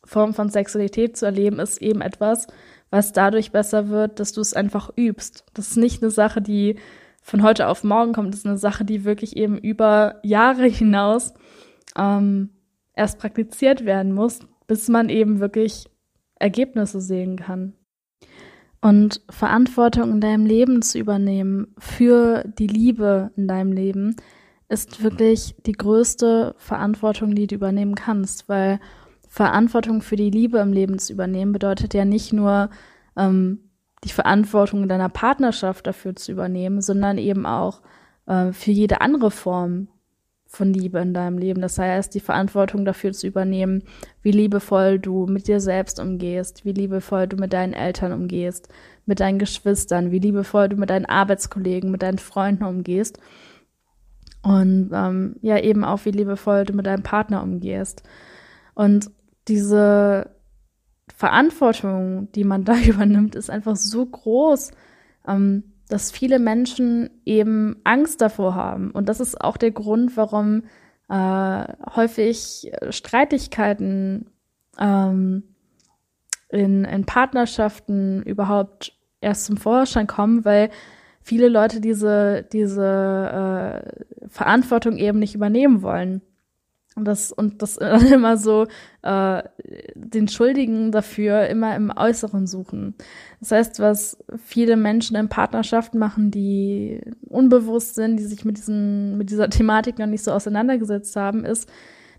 Form 0.08 0.32
von 0.32 0.48
Sexualität 0.48 1.16
zu 1.16 1.26
erleben, 1.26 1.60
ist 1.60 1.82
eben 1.82 2.00
etwas, 2.00 2.46
was 2.90 3.12
dadurch 3.12 3.52
besser 3.52 3.88
wird, 3.90 4.18
dass 4.20 4.32
du 4.32 4.40
es 4.40 4.54
einfach 4.54 4.90
übst. 4.96 5.44
Das 5.52 5.68
ist 5.68 5.76
nicht 5.76 6.02
eine 6.02 6.10
Sache, 6.10 6.40
die 6.40 6.76
von 7.20 7.42
heute 7.42 7.68
auf 7.68 7.84
morgen 7.84 8.14
kommt. 8.14 8.32
Das 8.32 8.40
ist 8.40 8.46
eine 8.46 8.56
Sache, 8.56 8.86
die 8.86 9.04
wirklich 9.04 9.36
eben 9.36 9.58
über 9.58 10.16
Jahre 10.22 10.66
hinaus 10.66 11.34
ähm, 11.96 12.50
erst 12.94 13.18
praktiziert 13.18 13.84
werden 13.84 14.14
muss, 14.14 14.40
bis 14.66 14.88
man 14.88 15.10
eben 15.10 15.40
wirklich 15.40 15.84
Ergebnisse 16.36 17.02
sehen 17.02 17.36
kann. 17.36 17.74
Und 18.80 19.20
Verantwortung 19.28 20.12
in 20.12 20.20
deinem 20.20 20.46
Leben 20.46 20.80
zu 20.80 20.98
übernehmen 20.98 21.74
für 21.78 22.44
die 22.58 22.68
Liebe 22.68 23.30
in 23.36 23.46
deinem 23.46 23.72
Leben 23.72 24.16
ist 24.70 25.02
wirklich 25.02 25.56
die 25.66 25.72
größte 25.72 26.54
Verantwortung, 26.56 27.34
die 27.34 27.46
du 27.46 27.56
übernehmen 27.56 27.94
kannst, 27.94 28.48
weil 28.48 28.80
Verantwortung 29.38 30.03
für 30.03 30.16
die 30.16 30.31
Liebe 30.31 30.59
im 30.59 30.72
Leben 30.72 30.98
zu 30.98 31.12
übernehmen 31.12 31.53
bedeutet 31.53 31.94
ja 31.94 32.05
nicht 32.05 32.33
nur 32.33 32.70
ähm, 33.16 33.61
die 34.03 34.09
Verantwortung 34.09 34.83
in 34.83 34.88
deiner 34.88 35.09
Partnerschaft 35.09 35.87
dafür 35.87 36.16
zu 36.16 36.33
übernehmen, 36.33 36.81
sondern 36.81 37.18
eben 37.18 37.46
auch 37.46 37.81
äh, 38.27 38.51
für 38.51 38.72
jede 38.72 39.01
andere 39.01 39.31
Form 39.31 39.87
von 40.48 40.72
Liebe 40.72 40.98
in 40.98 41.14
deinem 41.14 41.38
Leben. 41.38 41.61
Das 41.61 41.79
heißt, 41.79 42.12
die 42.16 42.20
Verantwortung 42.20 42.85
dafür 42.85 43.12
zu 43.12 43.29
übernehmen, 43.29 43.85
wie 44.22 44.33
liebevoll 44.33 44.98
du 44.98 45.27
mit 45.27 45.46
dir 45.46 45.61
selbst 45.61 46.01
umgehst, 46.01 46.64
wie 46.64 46.72
liebevoll 46.72 47.29
du 47.29 47.37
mit 47.37 47.53
deinen 47.53 47.74
Eltern 47.74 48.12
umgehst, 48.12 48.68
mit 49.07 49.20
deinen 49.20 49.38
Geschwistern, 49.38 50.11
wie 50.11 50.18
liebevoll 50.18 50.68
du 50.68 50.77
mit 50.77 50.90
deinen 50.90 51.07
Arbeitskollegen, 51.07 51.92
mit 51.92 52.03
deinen 52.03 52.18
Freunden 52.18 52.64
umgehst. 52.64 53.20
Und 54.42 54.90
ähm, 54.92 55.37
ja, 55.42 55.61
eben 55.61 55.85
auch, 55.85 56.07
wie 56.07 56.11
liebevoll 56.11 56.64
du 56.64 56.72
mit 56.72 56.87
deinem 56.87 57.05
Partner 57.05 57.40
umgehst. 57.40 58.03
Und 58.74 59.12
diese 59.48 60.30
Verantwortung, 61.14 62.30
die 62.32 62.44
man 62.44 62.64
da 62.64 62.76
übernimmt, 62.87 63.34
ist 63.34 63.50
einfach 63.50 63.76
so 63.76 64.04
groß, 64.04 64.72
ähm, 65.26 65.64
dass 65.88 66.11
viele 66.11 66.38
Menschen 66.38 67.11
eben 67.24 67.76
Angst 67.84 68.20
davor 68.20 68.54
haben. 68.54 68.90
Und 68.90 69.08
das 69.08 69.20
ist 69.20 69.40
auch 69.40 69.56
der 69.56 69.70
Grund, 69.70 70.16
warum 70.16 70.64
äh, 71.08 71.64
häufig 71.96 72.70
Streitigkeiten 72.90 74.30
ähm, 74.78 75.44
in, 76.50 76.84
in 76.84 77.06
Partnerschaften 77.06 78.22
überhaupt 78.22 78.92
erst 79.20 79.46
zum 79.46 79.56
Vorschein 79.56 80.06
kommen, 80.06 80.44
weil 80.44 80.70
viele 81.22 81.48
Leute 81.48 81.80
diese, 81.80 82.46
diese 82.52 83.82
äh, 84.22 84.28
Verantwortung 84.28 84.96
eben 84.96 85.18
nicht 85.18 85.34
übernehmen 85.34 85.82
wollen. 85.82 86.22
Und 86.98 87.04
das, 87.04 87.30
und 87.30 87.62
das 87.62 87.76
immer 88.12 88.37
so 88.37 88.66
äh, 89.02 89.42
den 89.94 90.26
Schuldigen 90.26 90.90
dafür 90.90 91.46
immer 91.46 91.76
im 91.76 91.92
Äußeren 91.96 92.48
suchen. 92.48 92.94
Das 93.38 93.52
heißt, 93.52 93.78
was 93.78 94.18
viele 94.44 94.76
Menschen 94.76 95.16
in 95.16 95.28
Partnerschaften 95.28 95.98
machen, 95.98 96.32
die 96.32 97.00
unbewusst 97.28 97.94
sind, 97.94 98.16
die 98.16 98.24
sich 98.24 98.44
mit, 98.44 98.58
diesen, 98.58 99.16
mit 99.16 99.30
dieser 99.30 99.48
Thematik 99.48 100.00
noch 100.00 100.06
nicht 100.06 100.24
so 100.24 100.32
auseinandergesetzt 100.32 101.14
haben, 101.14 101.44
ist, 101.44 101.70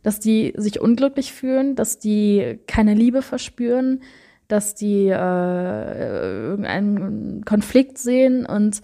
dass 0.02 0.22
die 0.22 0.54
sich 0.56 0.80
unglücklich 0.80 1.34
fühlen, 1.34 1.76
dass 1.76 2.00
die 2.00 2.58
keine 2.66 2.94
Liebe 2.94 3.22
verspüren, 3.22 4.02
dass 4.48 4.76
die 4.76 5.08
äh, 5.08 6.42
irgendeinen 6.52 7.44
Konflikt 7.44 7.98
sehen 7.98 8.46
und 8.46 8.82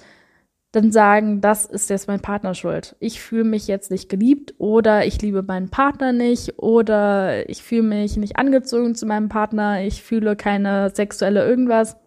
dann 0.76 0.92
sagen, 0.92 1.42
das 1.42 1.66
ist 1.66 1.90
jetzt 1.90 2.08
mein 2.08 2.20
Partner 2.20 2.54
schuld. 2.54 2.96
Ich 3.00 3.22
fühle 3.22 3.46
mich 3.46 3.68
jetzt 3.68 3.92
nicht 3.92 4.10
geliebt 4.10 4.54
oder 4.58 5.06
ich 5.06 5.22
liebe 5.22 5.44
meinen 5.44 5.70
Partner 5.70 6.12
nicht 6.12 6.60
oder 6.60 7.50
ich 7.50 7.64
fühle 7.64 7.84
mich 7.84 8.18
nicht 8.18 8.38
angezogen 8.38 8.96
zu 8.96 9.06
meinem 9.06 9.30
Partner, 9.30 9.84
ich 9.84 10.04
fühle 10.04 10.36
keine 10.36 10.92
sexuelle 10.94 11.46
irgendwas. 11.46 11.98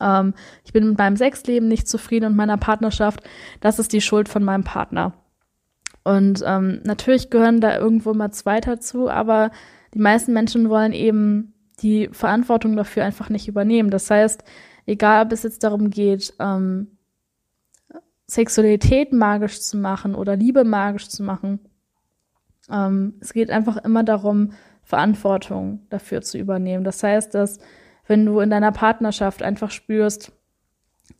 Ähm, 0.00 0.34
ich 0.64 0.72
bin 0.72 0.88
mit 0.88 0.98
meinem 0.98 1.16
Sexleben 1.16 1.68
nicht 1.68 1.88
zufrieden 1.88 2.26
und 2.26 2.36
meiner 2.36 2.56
Partnerschaft. 2.56 3.20
Das 3.60 3.78
ist 3.78 3.92
die 3.92 4.00
Schuld 4.00 4.28
von 4.28 4.44
meinem 4.44 4.64
Partner. 4.64 5.12
Und 6.04 6.42
ähm, 6.46 6.80
natürlich 6.84 7.30
gehören 7.30 7.60
da 7.60 7.78
irgendwo 7.78 8.12
mal 8.14 8.30
zwei 8.30 8.60
dazu, 8.60 9.08
aber 9.08 9.50
die 9.94 10.00
meisten 10.00 10.32
Menschen 10.32 10.68
wollen 10.68 10.92
eben 10.92 11.54
die 11.80 12.08
Verantwortung 12.12 12.76
dafür 12.76 13.04
einfach 13.04 13.30
nicht 13.30 13.48
übernehmen. 13.48 13.90
Das 13.90 14.10
heißt, 14.10 14.44
egal 14.86 15.24
ob 15.24 15.32
es 15.32 15.42
jetzt 15.42 15.64
darum 15.64 15.90
geht, 15.90 16.34
ähm, 16.40 16.93
Sexualität 18.26 19.12
magisch 19.12 19.60
zu 19.60 19.76
machen 19.76 20.14
oder 20.14 20.36
Liebe 20.36 20.64
magisch 20.64 21.08
zu 21.08 21.22
machen. 21.22 21.60
Ähm, 22.70 23.14
es 23.20 23.32
geht 23.32 23.50
einfach 23.50 23.76
immer 23.78 24.02
darum, 24.02 24.52
Verantwortung 24.82 25.80
dafür 25.90 26.22
zu 26.22 26.38
übernehmen. 26.38 26.84
Das 26.84 27.02
heißt, 27.02 27.34
dass 27.34 27.58
wenn 28.06 28.26
du 28.26 28.40
in 28.40 28.50
deiner 28.50 28.72
Partnerschaft 28.72 29.42
einfach 29.42 29.70
spürst, 29.70 30.32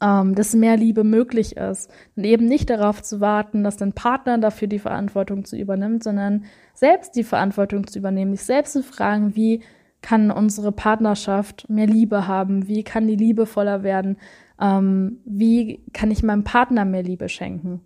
ähm, 0.01 0.35
dass 0.35 0.55
mehr 0.55 0.77
Liebe 0.77 1.05
möglich 1.05 1.57
ist, 1.57 1.91
dann 2.17 2.25
eben 2.25 2.47
nicht 2.47 2.71
darauf 2.71 3.03
zu 3.03 3.21
warten, 3.21 3.65
dass 3.65 3.77
dein 3.77 3.93
Partner 3.93 4.39
dafür 4.39 4.69
die 4.69 4.79
Verantwortung 4.79 5.45
zu 5.45 5.57
übernimmt, 5.57 6.03
sondern 6.03 6.45
selbst 6.75 7.17
die 7.17 7.25
Verantwortung 7.25 7.87
zu 7.87 7.99
übernehmen, 7.99 8.33
dich 8.33 8.45
selbst 8.45 8.73
zu 8.73 8.83
fragen, 8.83 9.37
wie 9.37 9.63
kann 10.03 10.31
unsere 10.31 10.73
Partnerschaft 10.73 11.69
mehr 11.71 11.87
Liebe 11.87 12.27
haben, 12.27 12.69
wie 12.69 12.83
kann 12.83 13.07
die 13.07 13.17
liebevoller 13.17 13.83
werden, 13.83 14.19
ähm, 14.61 15.19
wie 15.25 15.85
kann 15.93 16.11
ich 16.11 16.23
meinem 16.23 16.45
Partner 16.45 16.85
mehr 16.85 17.03
Liebe 17.03 17.29
schenken? 17.29 17.81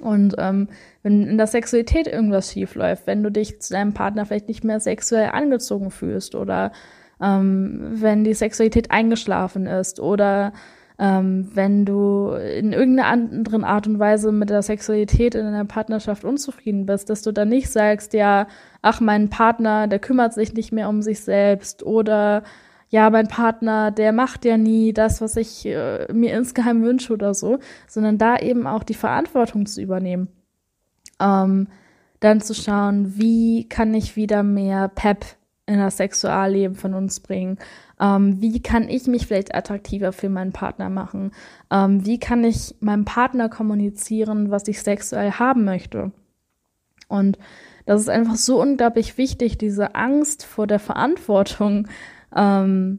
Und 0.00 0.34
ähm, 0.38 0.68
wenn 1.02 1.26
in 1.26 1.36
der 1.36 1.46
Sexualität 1.46 2.06
irgendwas 2.06 2.52
schief 2.52 2.74
läuft, 2.74 3.06
wenn 3.06 3.22
du 3.22 3.30
dich 3.30 3.60
zu 3.60 3.74
deinem 3.74 3.94
Partner 3.94 4.26
vielleicht 4.26 4.48
nicht 4.48 4.64
mehr 4.64 4.80
sexuell 4.80 5.30
angezogen 5.30 5.90
fühlst 5.90 6.34
oder 6.34 6.72
ähm, 7.20 7.80
wenn 7.92 8.24
die 8.24 8.34
Sexualität 8.34 8.90
eingeschlafen 8.90 9.66
ist 9.66 10.00
oder 10.00 10.52
ähm, 10.98 11.50
wenn 11.54 11.84
du 11.84 12.32
in 12.32 12.72
irgendeiner 12.72 13.08
anderen 13.08 13.64
Art 13.64 13.86
und 13.86 13.98
Weise 13.98 14.32
mit 14.32 14.50
der 14.50 14.62
Sexualität 14.62 15.34
in 15.34 15.44
deiner 15.44 15.64
Partnerschaft 15.64 16.24
unzufrieden 16.24 16.86
bist, 16.86 17.10
dass 17.10 17.22
du 17.22 17.32
dann 17.32 17.48
nicht 17.48 17.70
sagst, 17.70 18.12
ja, 18.12 18.46
ach, 18.82 19.00
mein 19.00 19.28
Partner, 19.30 19.88
der 19.88 19.98
kümmert 19.98 20.34
sich 20.34 20.54
nicht 20.54 20.72
mehr 20.72 20.88
um 20.88 21.02
sich 21.02 21.20
selbst 21.20 21.82
oder 21.82 22.42
ja, 22.92 23.08
mein 23.08 23.26
Partner, 23.26 23.90
der 23.90 24.12
macht 24.12 24.44
ja 24.44 24.58
nie 24.58 24.92
das, 24.92 25.22
was 25.22 25.36
ich 25.36 25.64
äh, 25.64 26.12
mir 26.12 26.36
insgeheim 26.36 26.82
wünsche 26.82 27.14
oder 27.14 27.32
so, 27.32 27.58
sondern 27.88 28.18
da 28.18 28.36
eben 28.36 28.66
auch 28.66 28.82
die 28.82 28.92
Verantwortung 28.92 29.64
zu 29.64 29.80
übernehmen. 29.80 30.28
Ähm, 31.18 31.68
dann 32.20 32.42
zu 32.42 32.54
schauen, 32.54 33.16
wie 33.16 33.66
kann 33.66 33.94
ich 33.94 34.14
wieder 34.14 34.42
mehr 34.42 34.88
Pep 34.88 35.24
in 35.64 35.78
das 35.78 35.96
Sexualleben 35.96 36.76
von 36.76 36.92
uns 36.92 37.20
bringen? 37.20 37.56
Ähm, 37.98 38.42
wie 38.42 38.60
kann 38.60 38.90
ich 38.90 39.06
mich 39.06 39.26
vielleicht 39.26 39.54
attraktiver 39.54 40.12
für 40.12 40.28
meinen 40.28 40.52
Partner 40.52 40.90
machen? 40.90 41.32
Ähm, 41.70 42.04
wie 42.04 42.18
kann 42.18 42.44
ich 42.44 42.74
meinem 42.80 43.06
Partner 43.06 43.48
kommunizieren, 43.48 44.50
was 44.50 44.68
ich 44.68 44.82
sexuell 44.82 45.32
haben 45.32 45.64
möchte? 45.64 46.12
Und 47.08 47.38
das 47.86 48.02
ist 48.02 48.10
einfach 48.10 48.36
so 48.36 48.60
unglaublich 48.60 49.16
wichtig, 49.16 49.56
diese 49.56 49.94
Angst 49.94 50.44
vor 50.44 50.66
der 50.66 50.78
Verantwortung 50.78 51.88
ähm, 52.34 52.98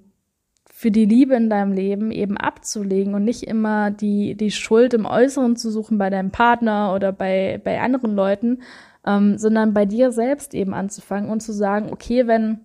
für 0.71 0.91
die 0.91 1.05
Liebe 1.05 1.35
in 1.35 1.49
deinem 1.49 1.71
Leben 1.71 2.11
eben 2.11 2.37
abzulegen 2.37 3.13
und 3.13 3.23
nicht 3.23 3.43
immer 3.43 3.91
die, 3.91 4.35
die 4.35 4.51
Schuld 4.51 4.93
im 4.93 5.05
Äußeren 5.05 5.55
zu 5.55 5.71
suchen 5.71 5.97
bei 5.97 6.09
deinem 6.09 6.31
Partner 6.31 6.93
oder 6.93 7.11
bei, 7.11 7.61
bei 7.63 7.79
anderen 7.79 8.15
Leuten, 8.15 8.63
ähm, 9.05 9.37
sondern 9.37 9.73
bei 9.73 9.85
dir 9.85 10.11
selbst 10.11 10.53
eben 10.53 10.73
anzufangen 10.73 11.29
und 11.29 11.41
zu 11.41 11.53
sagen, 11.53 11.91
okay, 11.91 12.27
wenn 12.27 12.61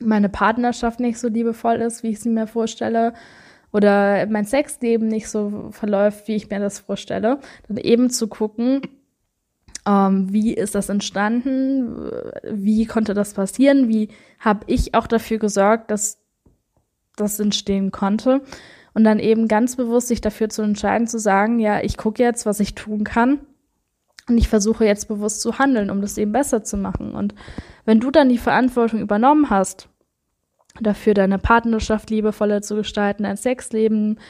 meine 0.00 0.28
Partnerschaft 0.28 1.00
nicht 1.00 1.18
so 1.18 1.28
liebevoll 1.28 1.76
ist, 1.76 2.02
wie 2.02 2.08
ich 2.08 2.20
sie 2.20 2.30
mir 2.30 2.46
vorstelle, 2.46 3.12
oder 3.72 4.26
mein 4.26 4.44
Sexleben 4.44 5.08
nicht 5.08 5.28
so 5.28 5.70
verläuft, 5.70 6.28
wie 6.28 6.36
ich 6.36 6.50
mir 6.50 6.60
das 6.60 6.80
vorstelle, 6.80 7.38
dann 7.68 7.78
eben 7.78 8.10
zu 8.10 8.28
gucken, 8.28 8.82
ähm, 9.86 10.32
wie 10.32 10.54
ist 10.54 10.74
das 10.74 10.88
entstanden? 10.88 12.10
Wie 12.50 12.86
konnte 12.86 13.14
das 13.14 13.34
passieren? 13.34 13.88
Wie 13.88 14.08
habe 14.38 14.60
ich 14.66 14.94
auch 14.94 15.06
dafür 15.06 15.38
gesorgt, 15.38 15.90
dass 15.90 16.18
das 17.16 17.40
entstehen 17.40 17.90
konnte? 17.90 18.42
Und 18.94 19.04
dann 19.04 19.18
eben 19.18 19.48
ganz 19.48 19.76
bewusst 19.76 20.08
sich 20.08 20.20
dafür 20.20 20.48
zu 20.48 20.62
entscheiden, 20.62 21.06
zu 21.06 21.18
sagen, 21.18 21.58
ja, 21.58 21.82
ich 21.82 21.96
gucke 21.96 22.22
jetzt, 22.22 22.44
was 22.44 22.60
ich 22.60 22.74
tun 22.74 23.04
kann. 23.04 23.40
Und 24.28 24.38
ich 24.38 24.48
versuche 24.48 24.84
jetzt 24.84 25.08
bewusst 25.08 25.40
zu 25.40 25.58
handeln, 25.58 25.90
um 25.90 26.00
das 26.00 26.16
eben 26.16 26.32
besser 26.32 26.62
zu 26.62 26.76
machen. 26.76 27.14
Und 27.14 27.34
wenn 27.84 27.98
du 27.98 28.10
dann 28.10 28.28
die 28.28 28.38
Verantwortung 28.38 29.00
übernommen 29.00 29.50
hast, 29.50 29.88
dafür 30.80 31.14
deine 31.14 31.38
Partnerschaft 31.38 32.10
liebevoller 32.10 32.62
zu 32.62 32.76
gestalten, 32.76 33.24
dein 33.24 33.36
Sexleben 33.36 34.20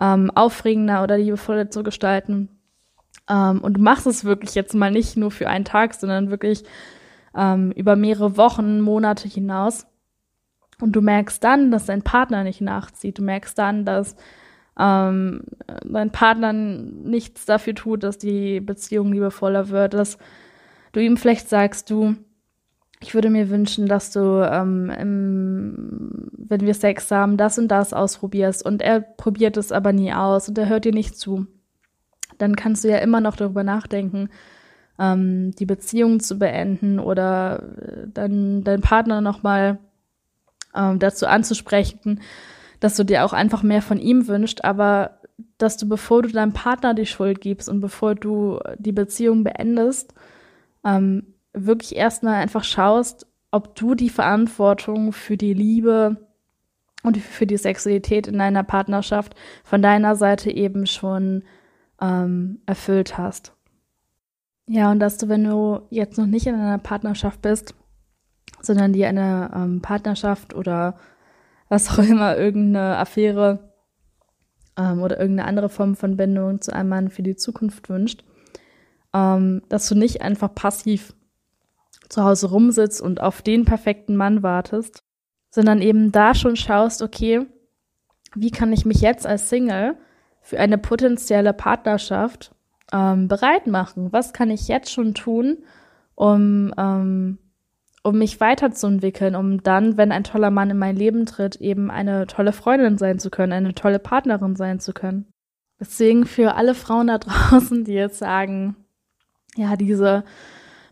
ähm, 0.00 0.30
aufregender 0.34 1.02
oder 1.02 1.16
liebevoller 1.16 1.70
zu 1.70 1.82
gestalten. 1.82 2.48
Ähm, 3.28 3.60
und 3.60 3.74
du 3.74 3.80
machst 3.80 4.06
es 4.06 4.24
wirklich 4.24 4.54
jetzt 4.54 4.74
mal 4.74 4.90
nicht 4.90 5.16
nur 5.16 5.30
für 5.30 5.48
einen 5.48 5.64
Tag, 5.64 5.94
sondern 5.94 6.30
wirklich 6.30 6.64
ähm, 7.34 7.72
über 7.72 7.96
mehrere 7.96 8.36
Wochen, 8.36 8.80
Monate 8.80 9.28
hinaus. 9.28 9.86
Und 10.80 10.92
du 10.92 11.00
merkst 11.00 11.42
dann, 11.42 11.70
dass 11.70 11.86
dein 11.86 12.02
Partner 12.02 12.44
nicht 12.44 12.60
nachzieht. 12.60 13.18
Du 13.18 13.22
merkst 13.22 13.58
dann, 13.58 13.84
dass 13.84 14.16
ähm, 14.78 15.42
dein 15.84 16.12
Partner 16.12 16.52
nichts 16.52 17.46
dafür 17.46 17.74
tut, 17.74 18.02
dass 18.02 18.18
die 18.18 18.60
Beziehung 18.60 19.12
liebevoller 19.12 19.70
wird, 19.70 19.94
dass 19.94 20.18
du 20.92 21.00
ihm 21.00 21.16
vielleicht 21.16 21.48
sagst, 21.48 21.90
du, 21.90 22.16
ich 23.00 23.14
würde 23.14 23.30
mir 23.30 23.48
wünschen, 23.48 23.86
dass 23.86 24.10
du, 24.10 24.46
ähm, 24.50 24.90
im, 24.90 26.30
wenn 26.36 26.60
wir 26.60 26.74
Sex 26.74 27.10
haben, 27.10 27.36
das 27.36 27.58
und 27.58 27.68
das 27.68 27.94
ausprobierst 27.94 28.64
und 28.64 28.82
er 28.82 29.00
probiert 29.00 29.56
es 29.56 29.72
aber 29.72 29.92
nie 29.92 30.12
aus 30.12 30.48
und 30.48 30.58
er 30.58 30.68
hört 30.68 30.84
dir 30.84 30.92
nicht 30.92 31.18
zu. 31.18 31.46
Dann 32.38 32.56
kannst 32.56 32.84
du 32.84 32.88
ja 32.88 32.98
immer 32.98 33.20
noch 33.20 33.36
darüber 33.36 33.64
nachdenken, 33.64 34.28
ähm, 34.98 35.52
die 35.52 35.66
Beziehung 35.66 36.20
zu 36.20 36.38
beenden 36.38 36.98
oder 36.98 37.62
äh, 37.78 38.06
dann 38.12 38.64
deinen 38.64 38.82
Partner 38.82 39.20
nochmal 39.20 39.78
ähm, 40.74 40.98
dazu 40.98 41.26
anzusprechen, 41.26 42.20
dass 42.80 42.96
du 42.96 43.04
dir 43.04 43.24
auch 43.24 43.32
einfach 43.32 43.62
mehr 43.62 43.82
von 43.82 43.98
ihm 43.98 44.28
wünscht, 44.28 44.60
aber 44.62 45.18
dass 45.58 45.76
du, 45.76 45.88
bevor 45.88 46.22
du 46.22 46.28
deinem 46.28 46.52
Partner 46.52 46.94
die 46.94 47.06
Schuld 47.06 47.40
gibst 47.40 47.68
und 47.68 47.80
bevor 47.80 48.14
du 48.14 48.60
die 48.78 48.92
Beziehung 48.92 49.44
beendest, 49.44 50.14
ähm, 50.84 51.34
wirklich 51.52 51.96
erstmal 51.96 52.34
einfach 52.34 52.64
schaust, 52.64 53.26
ob 53.50 53.74
du 53.74 53.94
die 53.94 54.10
Verantwortung 54.10 55.12
für 55.12 55.36
die 55.36 55.54
Liebe 55.54 56.16
und 57.02 57.16
für 57.16 57.46
die 57.46 57.56
Sexualität 57.56 58.26
in 58.26 58.38
deiner 58.38 58.64
Partnerschaft 58.64 59.34
von 59.64 59.80
deiner 59.80 60.16
Seite 60.16 60.50
eben 60.50 60.86
schon 60.86 61.44
ähm, 62.00 62.60
erfüllt 62.66 63.18
hast. 63.18 63.52
Ja, 64.68 64.90
und 64.90 64.98
dass 64.98 65.18
du, 65.18 65.28
wenn 65.28 65.44
du 65.44 65.82
jetzt 65.90 66.18
noch 66.18 66.26
nicht 66.26 66.46
in 66.46 66.54
einer 66.54 66.78
Partnerschaft 66.78 67.42
bist, 67.42 67.74
sondern 68.60 68.92
dir 68.92 69.08
eine 69.08 69.50
ähm, 69.54 69.80
Partnerschaft 69.80 70.54
oder 70.54 70.98
was 71.68 71.90
auch 71.90 71.98
immer, 71.98 72.36
irgendeine 72.36 72.98
Affäre 72.98 73.72
ähm, 74.76 75.02
oder 75.02 75.20
irgendeine 75.20 75.48
andere 75.48 75.68
Form 75.68 75.94
von 75.94 76.16
Bindung 76.16 76.60
zu 76.60 76.74
einem 76.74 76.88
Mann 76.88 77.10
für 77.10 77.22
die 77.22 77.36
Zukunft 77.36 77.88
wünscht, 77.88 78.24
ähm, 79.14 79.62
dass 79.68 79.88
du 79.88 79.94
nicht 79.94 80.22
einfach 80.22 80.54
passiv 80.54 81.14
zu 82.08 82.24
Hause 82.24 82.50
rumsitzt 82.50 83.00
und 83.00 83.20
auf 83.20 83.42
den 83.42 83.64
perfekten 83.64 84.16
Mann 84.16 84.42
wartest, 84.42 85.02
sondern 85.50 85.80
eben 85.80 86.12
da 86.12 86.34
schon 86.34 86.56
schaust, 86.56 87.02
okay, 87.02 87.46
wie 88.34 88.50
kann 88.50 88.72
ich 88.72 88.84
mich 88.84 89.00
jetzt 89.00 89.26
als 89.26 89.48
Single 89.48 89.96
für 90.46 90.60
eine 90.60 90.78
potenzielle 90.78 91.52
Partnerschaft 91.52 92.52
ähm, 92.92 93.26
bereit 93.26 93.66
machen? 93.66 94.12
Was 94.12 94.32
kann 94.32 94.48
ich 94.48 94.68
jetzt 94.68 94.92
schon 94.92 95.12
tun, 95.12 95.58
um, 96.14 96.72
ähm, 96.78 97.38
um 98.04 98.18
mich 98.18 98.38
weiterzuentwickeln, 98.38 99.34
um 99.34 99.64
dann, 99.64 99.96
wenn 99.96 100.12
ein 100.12 100.22
toller 100.22 100.52
Mann 100.52 100.70
in 100.70 100.78
mein 100.78 100.94
Leben 100.94 101.26
tritt, 101.26 101.56
eben 101.56 101.90
eine 101.90 102.28
tolle 102.28 102.52
Freundin 102.52 102.96
sein 102.96 103.18
zu 103.18 103.28
können, 103.28 103.52
eine 103.52 103.74
tolle 103.74 103.98
Partnerin 103.98 104.54
sein 104.54 104.78
zu 104.78 104.92
können? 104.92 105.26
Deswegen 105.80 106.26
für 106.26 106.54
alle 106.54 106.74
Frauen 106.74 107.08
da 107.08 107.18
draußen, 107.18 107.82
die 107.82 107.94
jetzt 107.94 108.18
sagen, 108.18 108.76
ja, 109.56 109.74
diese 109.74 110.22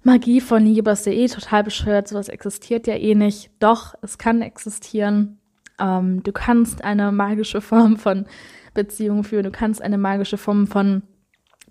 Magie 0.02 0.40
von 0.40 0.64
Liebe 0.64 0.90
ist 0.90 1.06
ja 1.06 1.12
eh 1.12 1.28
total 1.28 1.62
bescheuert, 1.62 2.08
sowas 2.08 2.28
existiert 2.28 2.88
ja 2.88 2.96
eh 2.96 3.14
nicht. 3.14 3.52
Doch, 3.60 3.94
es 4.02 4.18
kann 4.18 4.42
existieren. 4.42 5.38
Ähm, 5.78 6.24
du 6.24 6.32
kannst 6.32 6.82
eine 6.82 7.12
magische 7.12 7.60
Form 7.60 7.98
von 7.98 8.26
Beziehung 8.74 9.24
führen, 9.24 9.44
du 9.44 9.50
kannst 9.50 9.80
eine 9.80 9.98
magische 9.98 10.36
Form 10.36 10.66
von 10.66 11.02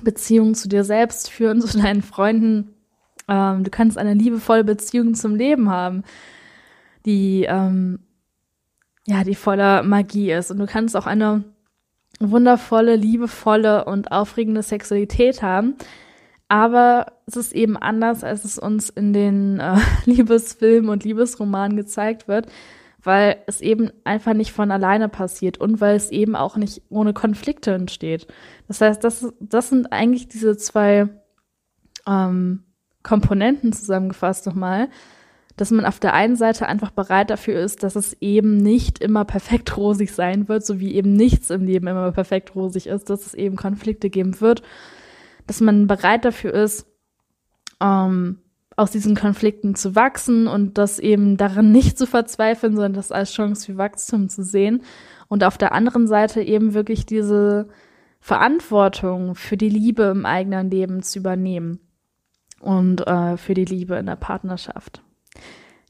Beziehung 0.02 0.56
zu 0.56 0.68
dir 0.68 0.84
selbst 0.84 1.30
führen, 1.30 1.62
zu 1.62 1.78
deinen 1.78 2.02
Freunden. 2.02 2.74
Ähm, 3.28 3.64
du 3.64 3.70
kannst 3.70 3.98
eine 3.98 4.14
liebevolle 4.14 4.64
Beziehung 4.64 5.14
zum 5.14 5.36
Leben 5.36 5.70
haben, 5.70 6.04
die 7.06 7.46
ähm, 7.48 8.00
ja, 9.06 9.24
die 9.24 9.36
voller 9.36 9.84
Magie 9.84 10.32
ist. 10.32 10.52
Und 10.52 10.60
du 10.60 10.66
kannst 10.66 10.96
auch 10.96 11.08
eine 11.08 11.44
wundervolle, 12.20 12.96
liebevolle 12.96 13.86
und 13.86 14.12
aufregende 14.12 14.64
Sexualität 14.64 15.42
haben, 15.42 15.76
aber 16.48 17.14
es 17.26 17.36
ist 17.36 17.54
eben 17.54 17.78
anders, 17.78 18.24
als 18.24 18.46
es 18.46 18.60
uns 18.60 18.90
in 18.90 19.14
den 19.14 19.60
äh, 19.60 19.78
Liebesfilmen 20.06 20.90
und 20.90 21.04
Liebesromanen 21.04 21.76
gezeigt 21.76 22.28
wird, 22.28 22.48
weil 23.04 23.38
es 23.48 23.62
eben 23.62 23.92
einfach 24.04 24.34
nicht 24.34 24.52
von 24.52 24.72
alleine 24.72 25.10
passiert 25.10 25.58
und 25.58 25.82
weil 25.82 25.96
es 25.96 26.10
eben 26.12 26.36
auch 26.36 26.58
nicht 26.58 26.82
ohne 26.90 27.14
Konflikte 27.14 27.74
entsteht. 27.74 28.28
Das 28.68 28.82
heißt, 28.82 29.04
das, 29.04 29.34
das 29.40 29.70
sind 29.70 29.92
eigentlich 29.92 30.28
diese 30.28 30.58
zwei 30.58 31.10
ähm, 32.08 32.64
Komponenten 33.04 33.74
zusammengefasst 33.74 34.46
nochmal, 34.46 34.90
dass 35.58 35.70
man 35.70 35.86
auf 35.86 36.00
der 36.00 36.14
einen 36.14 36.36
Seite 36.36 36.68
einfach 36.68 36.92
bereit 36.92 37.30
dafür 37.30 37.60
ist, 37.60 37.84
dass 37.84 37.96
es 37.96 38.14
eben 38.22 38.58
nicht 38.58 39.00
immer 39.00 39.26
perfekt 39.26 39.78
rosig 39.78 40.12
sein 40.12 40.48
wird, 40.48 40.66
so 40.66 40.80
wie 40.80 40.96
eben 40.96 41.14
nichts 41.14 41.50
im 41.50 41.66
Leben 41.66 41.88
immer 41.88 42.12
perfekt 42.12 42.56
rosig 42.56 42.88
ist, 42.88 43.10
dass 43.10 43.26
es 43.26 43.34
eben 43.34 43.56
Konflikte 43.56 44.10
geben 44.10 44.42
wird 44.42 44.64
dass 45.48 45.62
man 45.62 45.88
bereit 45.88 46.26
dafür 46.26 46.54
ist, 46.54 46.88
ähm, 47.82 48.40
aus 48.76 48.92
diesen 48.92 49.16
Konflikten 49.16 49.76
zu 49.76 49.96
wachsen 49.96 50.48
und 50.48 50.78
das 50.78 51.00
eben 51.00 51.38
darin 51.38 51.72
nicht 51.72 51.98
zu 51.98 52.08
verzweifeln, 52.08 52.74
sondern 52.74 52.94
das 52.94 53.12
als 53.12 53.32
Chance 53.32 53.66
für 53.66 53.78
Wachstum 53.78 54.30
zu 54.30 54.44
sehen. 54.44 54.84
Und 55.28 55.44
auf 55.44 55.58
der 55.58 55.74
anderen 55.74 56.08
Seite 56.08 56.42
eben 56.42 56.74
wirklich 56.74 57.06
diese 57.06 57.68
Verantwortung 58.20 59.36
für 59.36 59.58
die 59.58 59.70
Liebe 59.70 60.04
im 60.04 60.26
eigenen 60.26 60.70
Leben 60.70 61.04
zu 61.04 61.20
übernehmen 61.20 61.80
und 62.62 63.06
äh, 63.06 63.38
für 63.38 63.54
die 63.54 63.66
Liebe 63.66 63.96
in 63.96 64.06
der 64.06 64.16
Partnerschaft. 64.16 65.02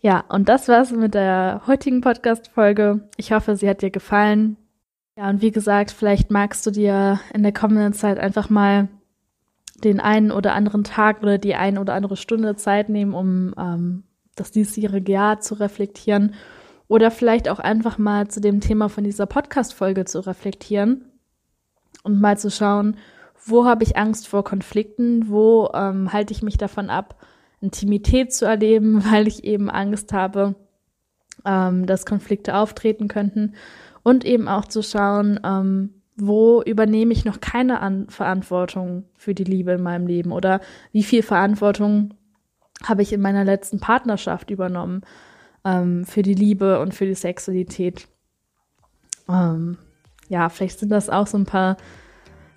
Ja, 0.02 0.26
und 0.28 0.50
das 0.50 0.68
war's 0.68 0.92
mit 0.92 1.14
der 1.14 1.62
heutigen 1.68 2.02
Podcast-Folge. 2.02 3.08
Ich 3.16 3.32
hoffe, 3.32 3.56
sie 3.56 3.70
hat 3.70 3.82
dir 3.82 3.92
gefallen. 3.92 4.58
Ja, 5.16 5.30
und 5.30 5.42
wie 5.42 5.52
gesagt, 5.52 5.92
vielleicht 5.92 6.32
magst 6.32 6.66
du 6.66 6.72
dir 6.72 7.20
in 7.34 7.44
der 7.44 7.54
kommenden 7.54 7.94
Zeit 7.94 8.20
einfach 8.20 8.50
mal 8.50 8.90
den 9.84 10.00
einen 10.00 10.32
oder 10.32 10.54
anderen 10.54 10.84
Tag 10.84 11.22
oder 11.22 11.38
die 11.38 11.56
ein 11.56 11.78
oder 11.78 11.94
andere 11.94 12.18
Stunde 12.18 12.56
Zeit 12.56 12.90
nehmen, 12.90 13.14
um 13.14 13.54
ähm, 13.58 14.04
das 14.36 14.52
diesjährige 14.52 15.12
Jahr 15.12 15.40
zu 15.40 15.56
reflektieren 15.56 16.34
oder 16.88 17.12
vielleicht 17.12 17.50
auch 17.50 17.60
einfach 17.60 17.98
mal 17.98 18.28
zu 18.28 18.42
dem 18.42 18.60
Thema 18.60 18.90
von 18.90 19.04
dieser 19.04 19.26
Podcast-Folge 19.26 20.06
zu 20.06 20.20
reflektieren 20.20 21.06
und 22.04 22.20
mal 22.20 22.38
zu 22.38 22.50
schauen, 22.52 22.98
wo 23.46 23.66
habe 23.66 23.84
ich 23.84 23.98
Angst 23.98 24.28
vor 24.28 24.44
Konflikten, 24.44 25.30
wo 25.30 25.70
ähm, 25.74 26.14
halte 26.14 26.34
ich 26.34 26.42
mich 26.42 26.58
davon 26.58 26.90
ab, 26.90 27.22
Intimität 27.62 28.34
zu 28.34 28.46
erleben, 28.46 29.04
weil 29.12 29.28
ich 29.28 29.44
eben 29.44 29.70
Angst 29.70 30.14
habe, 30.14 30.56
ähm, 31.46 31.86
dass 31.86 32.06
Konflikte 32.06 32.56
auftreten 32.56 33.08
könnten? 33.08 33.56
Und 34.06 34.26
eben 34.26 34.50
auch 34.50 34.66
zu 34.66 34.84
schauen, 34.84 35.40
ähm, 35.46 36.02
wo 36.16 36.62
übernehme 36.62 37.14
ich 37.14 37.26
noch 37.26 37.42
keine 37.42 37.80
An 37.80 38.08
Verantwortung 38.10 39.06
für 39.18 39.34
die 39.34 39.44
Liebe 39.44 39.72
in 39.72 39.84
meinem 39.84 40.08
Leben 40.08 40.32
oder 40.32 40.62
wie 40.92 41.04
viel 41.04 41.24
Verantwortung 41.24 42.14
habe 42.84 43.02
ich 43.02 43.14
in 43.14 43.22
meiner 43.22 43.44
letzten 43.44 43.80
Partnerschaft 43.80 44.52
übernommen 44.52 45.02
ähm, 45.66 46.06
für 46.06 46.22
die 46.22 46.34
Liebe 46.34 46.80
und 46.80 46.94
für 46.94 47.06
die 47.06 47.16
Sexualität. 47.16 48.08
Ähm, 49.30 49.78
ja, 50.30 50.50
vielleicht 50.50 50.80
sind 50.80 50.90
das 50.90 51.10
auch 51.10 51.28
so 51.28 51.38
ein 51.38 51.46
paar 51.46 51.78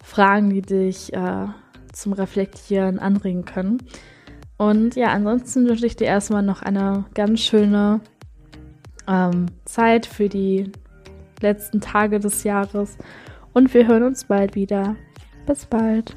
Fragen, 0.03 0.51
die 0.51 0.63
dich 0.63 1.13
äh, 1.13 1.47
zum 1.93 2.13
Reflektieren 2.13 2.99
anregen 2.99 3.45
können. 3.45 3.83
Und 4.59 4.97
ja, 4.97 5.09
ansonsten 5.09 5.67
wünsche 5.67 5.87
ich 5.87 5.97
dir 5.97 6.07
erstmal 6.07 6.43
noch 6.43 6.63
eine 6.63 7.05
ganz 7.15 7.41
schöne 7.41 8.01
ähm, 9.07 9.47
Zeit 9.65 10.07
für 10.07 10.29
die 10.29 10.73
letzten 11.41 11.81
Tage 11.81 12.21
des 12.21 12.45
Jahres 12.45 12.97
und 13.57 13.73
wir 13.73 13.87
hören 13.87 14.03
uns 14.03 14.25
bald 14.25 14.55
wieder. 14.55 14.97
Bis 15.47 15.65
bald. 15.65 16.15